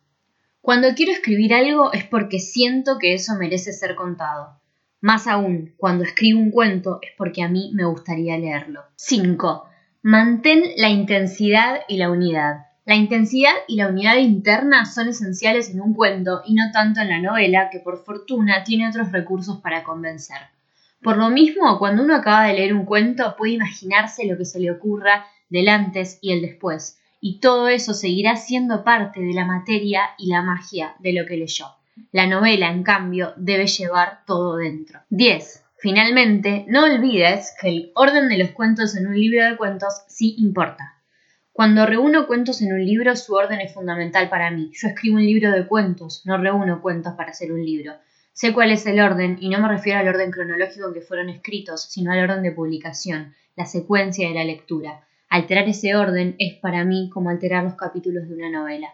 Cuando 0.63 0.95
quiero 0.95 1.11
escribir 1.11 1.53
algo 1.55 1.93
es 1.93 2.05
porque 2.05 2.39
siento 2.39 2.97
que 3.01 3.15
eso 3.15 3.35
merece 3.35 3.73
ser 3.73 3.97
contado. 3.97 4.61
Más 5.01 5.27
aún, 5.27 5.75
cuando 5.77 6.05
escribo 6.05 6.39
un 6.39 6.53
cuento 6.53 7.01
es 7.03 7.11
porque 7.19 7.43
a 7.43 7.49
mí 7.49 7.73
me 7.75 7.85
gustaría 7.85 8.39
leerlo. 8.39 8.85
5. 8.95 9.65
Mantén 10.03 10.63
la 10.77 10.89
intensidad 10.89 11.81
y 11.89 11.97
la 11.97 12.13
unidad. 12.13 12.67
La 12.85 12.95
intensidad 12.95 13.55
y 13.67 13.75
la 13.75 13.89
unidad 13.89 14.19
interna 14.19 14.85
son 14.85 15.09
esenciales 15.09 15.69
en 15.71 15.81
un 15.81 15.95
cuento 15.95 16.43
y 16.47 16.55
no 16.55 16.71
tanto 16.73 17.01
en 17.01 17.09
la 17.09 17.21
novela, 17.21 17.69
que 17.69 17.81
por 17.81 18.05
fortuna 18.05 18.63
tiene 18.63 18.89
otros 18.89 19.11
recursos 19.11 19.59
para 19.61 19.83
convencer. 19.83 20.39
Por 21.03 21.17
lo 21.17 21.31
mismo, 21.31 21.77
cuando 21.81 22.05
uno 22.05 22.15
acaba 22.15 22.47
de 22.47 22.55
leer 22.55 22.73
un 22.73 22.85
cuento, 22.85 23.35
puede 23.37 23.55
imaginarse 23.55 24.27
lo 24.27 24.39
que 24.39 24.45
se 24.45 24.61
le 24.61 24.71
ocurra 24.71 25.27
del 25.51 25.69
antes 25.69 26.21
y 26.23 26.31
el 26.31 26.41
después, 26.41 27.01
y 27.25 27.39
todo 27.39 27.69
eso 27.69 27.95
seguirá 27.95 28.35
siendo 28.35 28.83
parte 28.83 29.21
de 29.21 29.33
la 29.33 29.47
materia 29.47 30.11
y 30.19 30.27
la 30.27 30.43
magia 30.43 30.97
de 30.99 31.13
lo 31.13 31.25
que 31.25 31.37
leyó. 31.37 31.67
La 32.11 32.27
novela, 32.27 32.69
en 32.69 32.83
cambio, 32.83 33.33
debe 33.37 33.69
llevar 33.69 34.25
todo 34.27 34.57
dentro. 34.57 35.01
10. 35.11 35.65
Finalmente, 35.79 36.65
no 36.67 36.83
olvides 36.83 37.55
que 37.61 37.69
el 37.69 37.93
orden 37.95 38.29
de 38.29 38.39
los 38.39 38.51
cuentos 38.51 38.97
en 38.97 39.07
un 39.07 39.15
libro 39.15 39.45
de 39.45 39.57
cuentos 39.57 39.95
sí 40.09 40.35
importa. 40.39 40.97
Cuando 41.53 41.87
reúno 41.87 42.27
cuentos 42.27 42.61
en 42.61 42.73
un 42.73 42.85
libro, 42.85 43.15
su 43.15 43.35
orden 43.35 43.61
es 43.61 43.73
fundamental 43.73 44.29
para 44.29 44.51
mí. 44.51 44.73
Yo 44.75 44.89
escribo 44.89 45.15
un 45.15 45.25
libro 45.25 45.53
de 45.53 45.69
cuentos, 45.69 46.23
no 46.25 46.39
reúno 46.39 46.83
cuentos 46.83 47.15
para 47.15 47.31
hacer 47.31 47.53
un 47.53 47.65
libro. 47.65 47.95
Sé 48.33 48.53
cuál 48.53 48.73
es 48.73 48.85
el 48.87 48.99
orden, 48.99 49.39
y 49.41 49.49
no 49.49 49.61
me 49.61 49.69
refiero 49.69 50.01
al 50.01 50.09
orden 50.09 50.33
cronológico 50.33 50.89
en 50.89 50.95
que 50.95 51.03
fueron 51.03 51.29
escritos, 51.29 51.85
sino 51.85 52.11
al 52.11 52.19
orden 52.19 52.43
de 52.43 52.51
publicación, 52.51 53.33
la 53.55 53.67
secuencia 53.67 54.27
de 54.27 54.35
la 54.35 54.45
lectura. 54.45 55.05
Alterar 55.33 55.67
ese 55.67 55.97
orden 55.97 56.37
es 56.39 56.59
para 56.59 56.85
mí 56.85 57.09
como 57.09 57.31
alterar 57.31 57.65
los 57.65 57.73
capítulos 57.73 58.29
de 58.29 58.35
una 58.35 58.51
novela. 58.51 58.89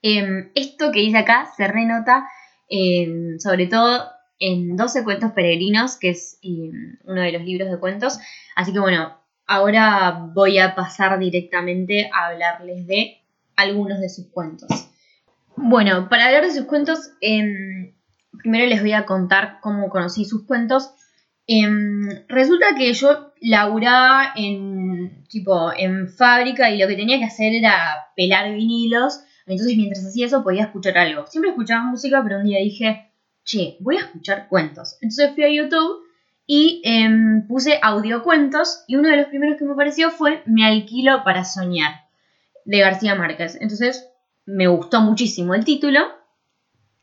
Em, 0.00 0.52
esto 0.54 0.92
que 0.92 1.00
dice 1.00 1.18
acá 1.18 1.48
se 1.56 1.66
renota 1.66 2.28
em, 2.68 3.36
sobre 3.40 3.66
todo 3.66 4.04
en 4.38 4.76
12 4.76 5.02
cuentos 5.02 5.32
peregrinos, 5.32 5.96
que 5.96 6.10
es 6.10 6.38
em, 6.40 6.98
uno 7.02 7.20
de 7.20 7.32
los 7.32 7.42
libros 7.42 7.68
de 7.68 7.80
cuentos. 7.80 8.20
Así 8.54 8.72
que 8.72 8.78
bueno, 8.78 9.18
ahora 9.48 10.30
voy 10.32 10.60
a 10.60 10.76
pasar 10.76 11.18
directamente 11.18 12.08
a 12.14 12.28
hablarles 12.28 12.86
de 12.86 13.18
algunos 13.56 13.98
de 13.98 14.10
sus 14.10 14.28
cuentos. 14.28 14.68
Bueno, 15.56 16.08
para 16.08 16.26
hablar 16.26 16.44
de 16.44 16.52
sus 16.52 16.66
cuentos, 16.66 17.10
primero 17.18 18.66
les 18.66 18.80
voy 18.82 18.92
a 18.92 19.04
contar 19.04 19.58
cómo 19.62 19.90
conocí 19.90 20.24
sus 20.24 20.46
cuentos. 20.46 20.92
Resulta 22.28 22.74
que 22.76 22.92
yo 22.92 23.32
laburaba 23.40 24.32
en, 24.36 25.24
tipo, 25.28 25.72
en 25.76 26.08
fábrica 26.08 26.70
y 26.70 26.78
lo 26.78 26.88
que 26.88 26.96
tenía 26.96 27.18
que 27.18 27.24
hacer 27.24 27.54
era 27.54 28.08
pelar 28.16 28.52
vinilos. 28.54 29.20
Entonces 29.46 29.76
mientras 29.76 30.04
hacía 30.04 30.26
eso 30.26 30.42
podía 30.42 30.64
escuchar 30.64 30.98
algo. 30.98 31.26
Siempre 31.26 31.50
escuchaba 31.50 31.84
música, 31.84 32.22
pero 32.22 32.38
un 32.38 32.44
día 32.44 32.58
dije, 32.58 33.10
che, 33.44 33.76
voy 33.80 33.96
a 33.96 34.00
escuchar 34.00 34.48
cuentos. 34.48 34.96
Entonces 35.00 35.34
fui 35.34 35.44
a 35.44 35.52
YouTube 35.52 36.02
y 36.46 36.82
em, 36.84 37.46
puse 37.46 37.78
audiocuentos 37.82 38.84
y 38.86 38.96
uno 38.96 39.08
de 39.08 39.16
los 39.16 39.26
primeros 39.26 39.58
que 39.58 39.64
me 39.64 39.72
apareció 39.72 40.10
fue 40.10 40.42
Me 40.46 40.64
alquilo 40.64 41.22
para 41.24 41.44
soñar 41.44 41.92
de 42.64 42.78
García 42.78 43.14
Márquez. 43.14 43.56
Entonces 43.60 44.08
me 44.46 44.66
gustó 44.66 45.00
muchísimo 45.00 45.54
el 45.54 45.64
título 45.64 46.18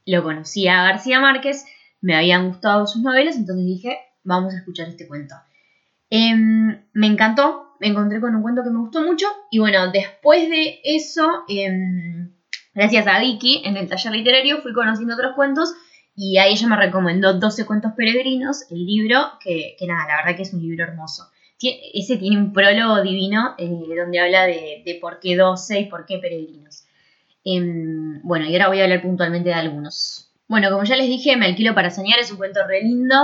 lo 0.05 0.23
conocía 0.23 0.81
a 0.81 0.83
García 0.83 1.19
Márquez, 1.19 1.65
me 2.01 2.15
habían 2.15 2.47
gustado 2.47 2.85
sus 2.85 3.01
novelas, 3.01 3.35
entonces 3.35 3.65
dije, 3.65 3.99
vamos 4.25 4.53
a 4.53 4.57
escuchar 4.57 4.89
este 4.89 5.07
cuento. 5.07 5.35
Em, 6.09 6.81
me 6.93 7.07
encantó, 7.07 7.75
me 7.79 7.87
encontré 7.87 8.19
con 8.19 8.35
un 8.35 8.41
cuento 8.41 8.63
que 8.63 8.69
me 8.69 8.79
gustó 8.79 9.01
mucho 9.01 9.27
y 9.49 9.59
bueno, 9.59 9.91
después 9.91 10.49
de 10.49 10.79
eso, 10.83 11.43
em, 11.47 12.31
gracias 12.73 13.07
a 13.07 13.19
Vicky, 13.19 13.61
en 13.65 13.77
el 13.77 13.87
taller 13.87 14.11
literario 14.11 14.61
fui 14.61 14.73
conociendo 14.73 15.15
otros 15.15 15.33
cuentos 15.35 15.73
y 16.15 16.37
ahí 16.37 16.53
ella 16.53 16.67
me 16.67 16.77
recomendó 16.77 17.33
12 17.33 17.65
cuentos 17.65 17.93
peregrinos, 17.93 18.71
el 18.71 18.85
libro, 18.85 19.19
que, 19.41 19.75
nada, 19.87 20.07
la 20.07 20.17
verdad 20.17 20.35
que 20.35 20.43
es 20.43 20.53
un 20.53 20.61
libro 20.61 20.83
hermoso. 20.83 21.23
ese 21.93 22.17
tiene 22.17 22.37
un 22.37 22.53
prólogo 22.53 23.01
divino 23.01 23.55
eh, 23.57 23.69
donde 23.97 24.19
habla 24.19 24.45
de, 24.45 24.97
por 25.01 25.19
qué 25.19 25.35
12 25.35 25.79
y 25.81 25.85
por 25.85 26.05
qué 26.05 26.19
peregrinos. 26.19 26.85
Em, 27.43 28.21
bueno, 28.23 28.45
y 28.45 28.53
ahora 28.53 28.69
voy 28.69 28.79
a 28.79 28.83
hablar 28.85 29.01
puntualmente 29.01 29.49
de 29.49 29.55
algunos. 29.55 30.31
Bueno, 30.47 30.69
como 30.69 30.83
ya 30.83 30.95
les 30.95 31.07
dije, 31.07 31.37
Me 31.37 31.47
alquilo 31.47 31.73
para 31.73 31.89
soñar 31.89 32.19
es 32.19 32.31
un 32.31 32.37
cuento 32.37 32.59
re 32.67 32.81
lindo. 32.81 33.15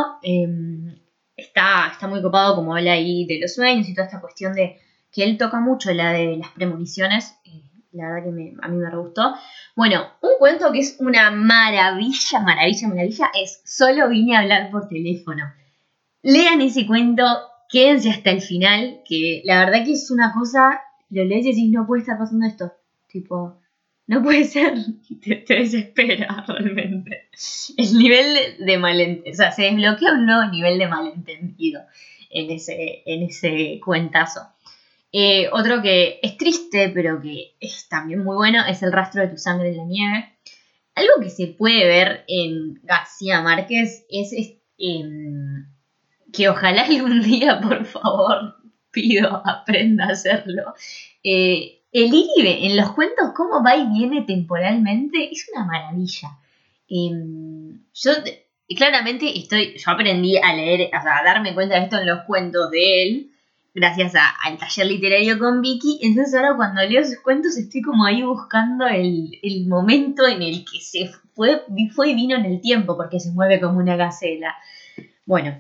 Está, 1.42 1.90
está 1.92 2.08
muy 2.08 2.22
copado 2.22 2.56
como 2.56 2.76
habla 2.76 2.94
ahí 2.94 3.26
de 3.26 3.40
los 3.40 3.54
sueños 3.54 3.88
y 3.88 3.94
toda 3.94 4.08
esta 4.08 4.22
cuestión 4.22 4.54
de 4.54 4.80
que 5.12 5.24
él 5.24 5.38
toca 5.38 5.60
mucho 5.60 5.94
la 5.94 6.12
de 6.12 6.38
las 6.38 6.50
premoniciones. 6.52 7.36
Eh, 7.46 7.64
la 7.92 8.08
verdad 8.08 8.24
que 8.24 8.56
a 8.62 8.68
mí 8.68 8.78
me 8.78 8.90
re 8.90 8.98
gustó. 8.98 9.36
Bueno, 9.76 10.06
un 10.22 10.32
cuento 10.40 10.72
que 10.72 10.80
es 10.80 10.98
una 11.00 11.32
maravilla, 11.32 12.40
maravilla, 12.40 12.88
maravilla, 12.88 13.32
es 13.42 13.62
Solo 13.66 14.10
vine 14.10 14.36
a 14.36 14.40
hablar 14.40 14.72
por 14.72 14.88
teléfono. 14.88 15.44
Lean 16.24 16.62
ese 16.62 16.86
cuento, 16.86 17.24
quédense 17.70 18.10
hasta 18.10 18.32
el 18.32 18.42
final, 18.42 19.02
que 19.08 19.42
la 19.44 19.66
verdad 19.66 19.84
que 19.84 19.94
es 19.94 20.12
una 20.12 20.34
cosa, 20.34 20.82
lo 21.10 21.24
lees 21.26 21.46
y 21.46 21.50
decís, 21.50 21.72
no 21.72 21.86
puede 21.86 22.02
estar 22.02 22.18
pasando 22.18 22.46
esto. 22.46 22.72
Tipo, 23.08 23.61
no 24.08 24.22
puede 24.22 24.44
ser, 24.46 24.74
te, 25.24 25.44
desespera 25.48 26.44
realmente. 26.48 27.30
El 27.78 27.98
nivel 27.98 28.58
de, 28.60 28.78
malentendido, 28.78 29.32
o 29.32 29.36
sea, 29.36 29.52
se 29.52 29.64
desbloquea 29.64 30.14
un 30.14 30.26
nuevo 30.26 30.52
nivel 30.52 30.78
de 30.80 30.88
malentendido 30.88 31.82
en 32.30 32.52
ese, 32.52 33.04
en 33.06 33.24
ese 33.24 33.80
cuentazo. 33.84 34.42
Eh, 35.14 35.50
otro 35.52 35.82
que 35.82 36.20
es 36.22 36.38
triste, 36.38 36.90
pero 36.94 37.22
que 37.22 37.56
es 37.60 37.90
también 37.90 38.24
muy 38.24 38.36
bueno, 38.36 38.66
es 38.66 38.82
El 38.82 38.94
rastro 38.94 39.22
de 39.22 39.28
tu 39.28 39.38
sangre 39.38 39.70
en 39.70 39.78
la 39.78 39.86
nieve. 39.86 40.34
Algo 40.96 41.14
que 41.22 41.30
se 41.30 41.48
puede 41.48 41.86
ver 41.86 42.24
en 42.28 42.80
García 42.84 43.42
Márquez 43.42 44.06
es, 44.10 44.34
em, 44.78 45.68
que 46.32 46.50
ojalá 46.50 46.84
algún 46.84 47.22
día, 47.24 47.60
por 47.60 47.86
favor, 47.86 48.56
pido, 48.92 49.42
aprenda 49.46 50.06
a 50.06 50.12
hacerlo. 50.12 50.74
Eh, 51.24 51.81
el 51.92 52.14
ir 52.14 52.46
en 52.46 52.78
los 52.78 52.92
cuentos, 52.94 53.32
cómo 53.36 53.64
va 53.64 53.76
y 53.76 53.88
viene 53.88 54.22
temporalmente, 54.22 55.30
es 55.32 55.48
una 55.54 55.66
maravilla. 55.66 56.38
Em, 56.88 57.80
yo 57.94 58.12
claramente 58.76 59.38
estoy, 59.38 59.78
yo 59.78 59.92
aprendí 59.92 60.38
a 60.38 60.54
leer, 60.54 60.90
a 60.94 61.24
darme 61.24 61.54
cuenta 61.54 61.76
de 61.76 61.84
esto 61.84 61.98
en 62.00 62.08
los 62.08 62.22
cuentos 62.24 62.72
de 62.72 63.04
él, 63.04 63.32
gracias 63.74 64.14
al 64.16 64.58
taller 64.58 64.88
literario 64.88 65.40
con 65.40 65.62
Vicky. 65.62 66.00
Entonces 66.02 66.34
ahora 66.36 66.56
cuando 66.56 66.82
leo 66.82 67.04
sus 67.04 67.20
cuentos 67.20 67.58
estoy 67.58 67.82
como 67.82 68.06
ahí 68.06 68.22
buscando 68.22 68.88
el, 68.88 69.40
momento 69.68 70.28
en 70.28 70.42
el 70.42 70.66
que 70.66 70.80
se 70.80 71.12
fue, 71.34 71.64
y 71.76 72.16
vino 72.16 72.38
en 72.38 72.46
el 72.46 72.62
tiempo, 72.62 72.96
porque 72.96 73.20
se 73.20 73.32
mueve 73.32 73.60
como 73.60 73.80
una 73.80 73.96
gacela. 73.96 74.56
Bueno, 75.26 75.58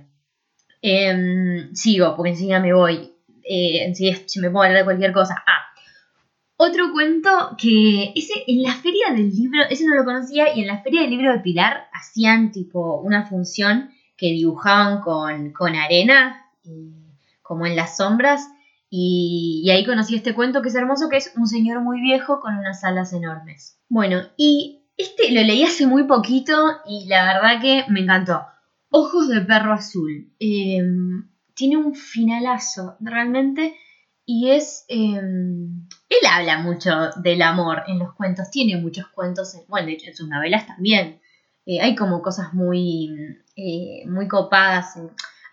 em, 0.81 1.73
sigo, 1.75 2.15
porque 2.15 2.31
enseguida 2.31 2.59
me 2.59 2.73
voy. 2.73 3.11
Eh, 3.43 3.85
enseguida 3.85 4.17
se 4.25 4.39
me 4.39 4.49
puedo 4.49 4.63
hablar 4.63 4.79
de 4.79 4.85
cualquier 4.85 5.11
cosa. 5.13 5.43
Ah, 5.45 5.70
otro 6.63 6.91
cuento 6.91 7.29
que 7.57 8.13
ese 8.15 8.33
en 8.45 8.61
la 8.61 8.73
feria 8.75 9.11
del 9.11 9.31
libro, 9.31 9.63
ese 9.67 9.83
no 9.87 9.95
lo 9.95 10.05
conocía, 10.05 10.55
y 10.55 10.61
en 10.61 10.67
la 10.67 10.83
feria 10.83 11.01
del 11.01 11.09
libro 11.09 11.33
de 11.33 11.39
Pilar 11.39 11.87
hacían 11.91 12.51
tipo 12.51 13.01
una 13.01 13.25
función 13.25 13.89
que 14.15 14.27
dibujaban 14.27 15.01
con, 15.01 15.53
con 15.53 15.75
arena, 15.75 16.45
como 17.41 17.65
en 17.65 17.75
las 17.75 17.97
sombras, 17.97 18.47
y, 18.91 19.67
ahí 19.71 19.83
conocí 19.85 20.15
este 20.15 20.35
cuento 20.35 20.61
que 20.61 20.67
es 20.67 20.75
hermoso, 20.75 21.09
que 21.09 21.17
es 21.17 21.33
un 21.35 21.47
señor 21.47 21.81
muy 21.81 21.99
viejo 21.99 22.39
con 22.39 22.55
unas 22.55 22.83
alas 22.83 23.11
enormes. 23.13 23.79
Bueno, 23.89 24.21
y 24.37 24.83
este 24.97 25.31
lo 25.31 25.41
leí 25.41 25.63
hace 25.63 25.87
muy 25.87 26.03
poquito 26.03 26.53
y 26.85 27.07
la 27.07 27.25
verdad 27.25 27.59
que 27.59 27.85
me 27.87 28.01
encantó. 28.01 28.41
Ojos 28.91 29.29
de 29.29 29.41
perro 29.41 29.73
azul. 29.73 30.31
Em, 30.37 31.27
tiene 31.55 31.77
un 31.77 31.95
finalazo, 31.95 32.97
realmente 32.99 33.73
y 34.25 34.51
es, 34.51 34.85
em, 34.87 35.87
él 36.11 36.27
habla 36.29 36.59
mucho 36.59 37.11
del 37.15 37.41
amor 37.41 37.83
en 37.87 37.99
los 37.99 38.13
cuentos, 38.13 38.51
tiene 38.51 38.75
muchos 38.75 39.07
cuentos, 39.07 39.55
bueno, 39.67 39.87
de 39.87 39.93
hecho 39.93 40.09
en 40.09 40.15
sus 40.15 40.27
novelas 40.27 40.67
también. 40.67 41.21
Eh, 41.65 41.79
hay 41.79 41.95
como 41.95 42.21
cosas 42.21 42.53
muy, 42.53 43.39
eh, 43.55 44.03
muy 44.07 44.27
copadas. 44.27 44.99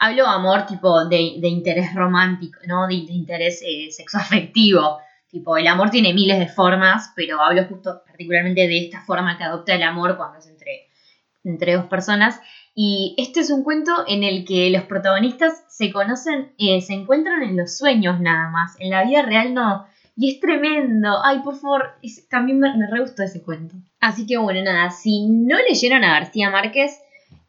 Hablo 0.00 0.24
de 0.24 0.30
amor 0.30 0.66
tipo 0.66 1.04
de, 1.06 1.16
interés 1.16 1.94
romántico, 1.94 2.58
¿no? 2.66 2.88
De, 2.88 2.94
interés 2.94 3.62
eh, 3.62 3.88
sexoafectivo. 3.90 4.98
Tipo, 5.30 5.56
el 5.56 5.66
amor 5.66 5.90
tiene 5.90 6.12
miles 6.12 6.38
de 6.38 6.48
formas, 6.48 7.12
pero 7.14 7.40
hablo 7.40 7.64
justo 7.66 8.02
particularmente 8.06 8.66
de 8.66 8.78
esta 8.78 9.02
forma 9.02 9.36
que 9.38 9.44
adopta 9.44 9.74
el 9.74 9.82
amor 9.82 10.16
cuando 10.16 10.38
es 10.38 10.46
entre, 10.46 10.88
entre 11.44 11.74
dos 11.74 11.84
personas. 11.86 12.40
Y 12.74 13.14
este 13.18 13.40
es 13.40 13.50
un 13.50 13.62
cuento 13.62 14.04
en 14.06 14.24
el 14.24 14.44
que 14.44 14.70
los 14.70 14.84
protagonistas 14.84 15.64
se 15.68 15.92
conocen, 15.92 16.52
eh, 16.58 16.80
se 16.80 16.94
encuentran 16.94 17.42
en 17.42 17.56
los 17.56 17.76
sueños 17.76 18.20
nada 18.20 18.50
más. 18.50 18.76
En 18.80 18.90
la 18.90 19.04
vida 19.04 19.22
real 19.22 19.54
no. 19.54 19.86
Y 20.20 20.32
es 20.32 20.40
tremendo. 20.40 21.16
Ay, 21.22 21.38
por 21.44 21.54
favor, 21.54 21.92
también 22.28 22.58
me, 22.58 22.68
re 22.90 23.00
gustó 23.00 23.22
ese 23.22 23.40
cuento. 23.40 23.76
Así 24.00 24.26
que 24.26 24.36
bueno, 24.36 24.60
nada, 24.64 24.90
si 24.90 25.28
no 25.28 25.56
leyeron 25.68 26.02
a 26.02 26.18
García 26.18 26.50
Márquez, 26.50 26.98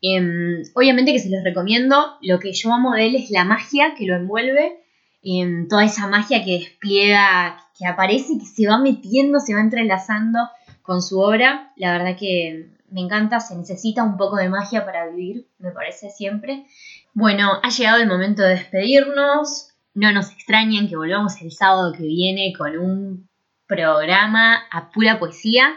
em, 0.03 0.61
obviamente 0.75 1.11
que 1.11 1.17
se 1.17 1.31
los 1.31 1.43
recomiendo. 1.43 2.17
Lo 2.21 2.39
que 2.39 2.53
yo 2.53 2.71
amo 2.71 2.93
de 2.93 3.07
él 3.07 3.15
es 3.15 3.31
la 3.31 3.43
magia 3.43 3.95
que 3.97 4.05
lo 4.05 4.15
envuelve. 4.15 4.83
Em, 5.23 5.67
toda 5.67 5.83
esa 5.83 6.07
magia 6.07 6.45
que 6.45 6.59
despliega, 6.59 7.59
que 7.75 7.87
aparece 7.87 8.33
y 8.33 8.37
que 8.37 8.45
se 8.45 8.67
va 8.67 8.77
metiendo, 8.77 9.39
se 9.39 9.55
va 9.55 9.61
entrelazando 9.61 10.37
con 10.83 11.01
su 11.01 11.19
obra. 11.19 11.73
La 11.75 11.91
verdad 11.93 12.15
que 12.19 12.67
me 12.91 13.01
encanta, 13.01 13.39
se 13.39 13.55
necesita 13.55 14.03
un 14.03 14.15
poco 14.15 14.35
de 14.35 14.47
magia 14.47 14.85
para 14.85 15.07
vivir, 15.07 15.47
me 15.57 15.71
parece 15.71 16.11
siempre. 16.11 16.67
Bueno, 17.15 17.49
ha 17.63 17.69
llegado 17.69 17.99
el 17.99 18.07
momento 18.07 18.43
de 18.43 18.49
despedirnos. 18.49 19.69
No 19.99 20.13
nos 20.13 20.31
extrañen 20.31 20.87
que 20.87 20.95
volvamos 20.95 21.41
el 21.41 21.51
sábado 21.51 21.91
que 21.91 22.03
viene 22.03 22.53
con 22.57 22.77
un 22.77 23.29
programa 23.67 24.63
a 24.71 24.91
pura 24.91 25.19
poesía. 25.19 25.75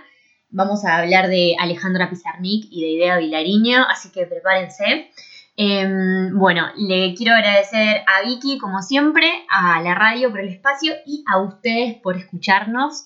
Vamos 0.48 0.84
a 0.84 0.98
hablar 0.98 1.26
de 1.26 1.56
Alejandra 1.58 2.08
Pizarnik 2.08 2.68
y 2.70 2.82
de 2.82 2.90
Idea 2.90 3.18
Vilariño, 3.18 3.82
así 3.82 4.12
que 4.12 4.26
prepárense. 4.26 5.10
Em, 5.56 6.38
bueno, 6.38 6.68
le 6.76 7.14
quiero 7.16 7.34
agradecer 7.34 8.04
a 8.06 8.24
Vicky, 8.24 8.58
como 8.58 8.80
siempre, 8.80 9.28
a 9.50 9.82
la 9.82 9.96
radio 9.96 10.30
por 10.30 10.38
el 10.38 10.50
espacio 10.50 10.94
y 11.04 11.24
a 11.26 11.38
ustedes 11.38 11.96
por 11.96 12.16
escucharnos 12.16 13.04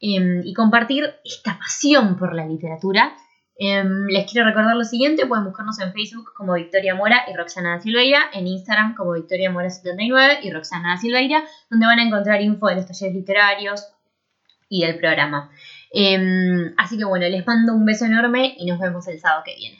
em, 0.00 0.42
y 0.44 0.52
compartir 0.52 1.14
esta 1.24 1.60
pasión 1.60 2.18
por 2.18 2.34
la 2.34 2.44
literatura 2.44 3.16
Em, 3.58 4.06
les 4.08 4.30
quiero 4.30 4.46
recordar 4.46 4.76
lo 4.76 4.84
siguiente, 4.84 5.26
pueden 5.26 5.46
buscarnos 5.46 5.80
en 5.80 5.92
Facebook 5.92 6.32
como 6.34 6.54
Victoria 6.54 6.94
Mora 6.94 7.24
y 7.28 7.34
Roxana 7.34 7.80
Silveira, 7.80 8.20
en 8.34 8.46
Instagram 8.46 8.94
como 8.94 9.12
Victoria 9.12 9.50
Mora79 9.50 10.40
y 10.42 10.52
Roxana 10.52 10.98
Silveira, 10.98 11.42
donde 11.70 11.86
van 11.86 11.98
a 11.98 12.02
encontrar 12.02 12.42
info 12.42 12.66
de 12.68 12.76
los 12.76 12.86
talleres 12.86 13.14
literarios 13.14 13.88
y 14.68 14.84
del 14.84 14.98
programa. 14.98 15.50
Em, 15.90 16.74
así 16.76 16.98
que 16.98 17.04
bueno, 17.04 17.26
les 17.28 17.46
mando 17.46 17.74
un 17.74 17.86
beso 17.86 18.04
enorme 18.04 18.54
y 18.58 18.66
nos 18.66 18.78
vemos 18.78 19.08
el 19.08 19.18
sábado 19.18 19.42
que 19.44 19.56
viene. 19.56 19.74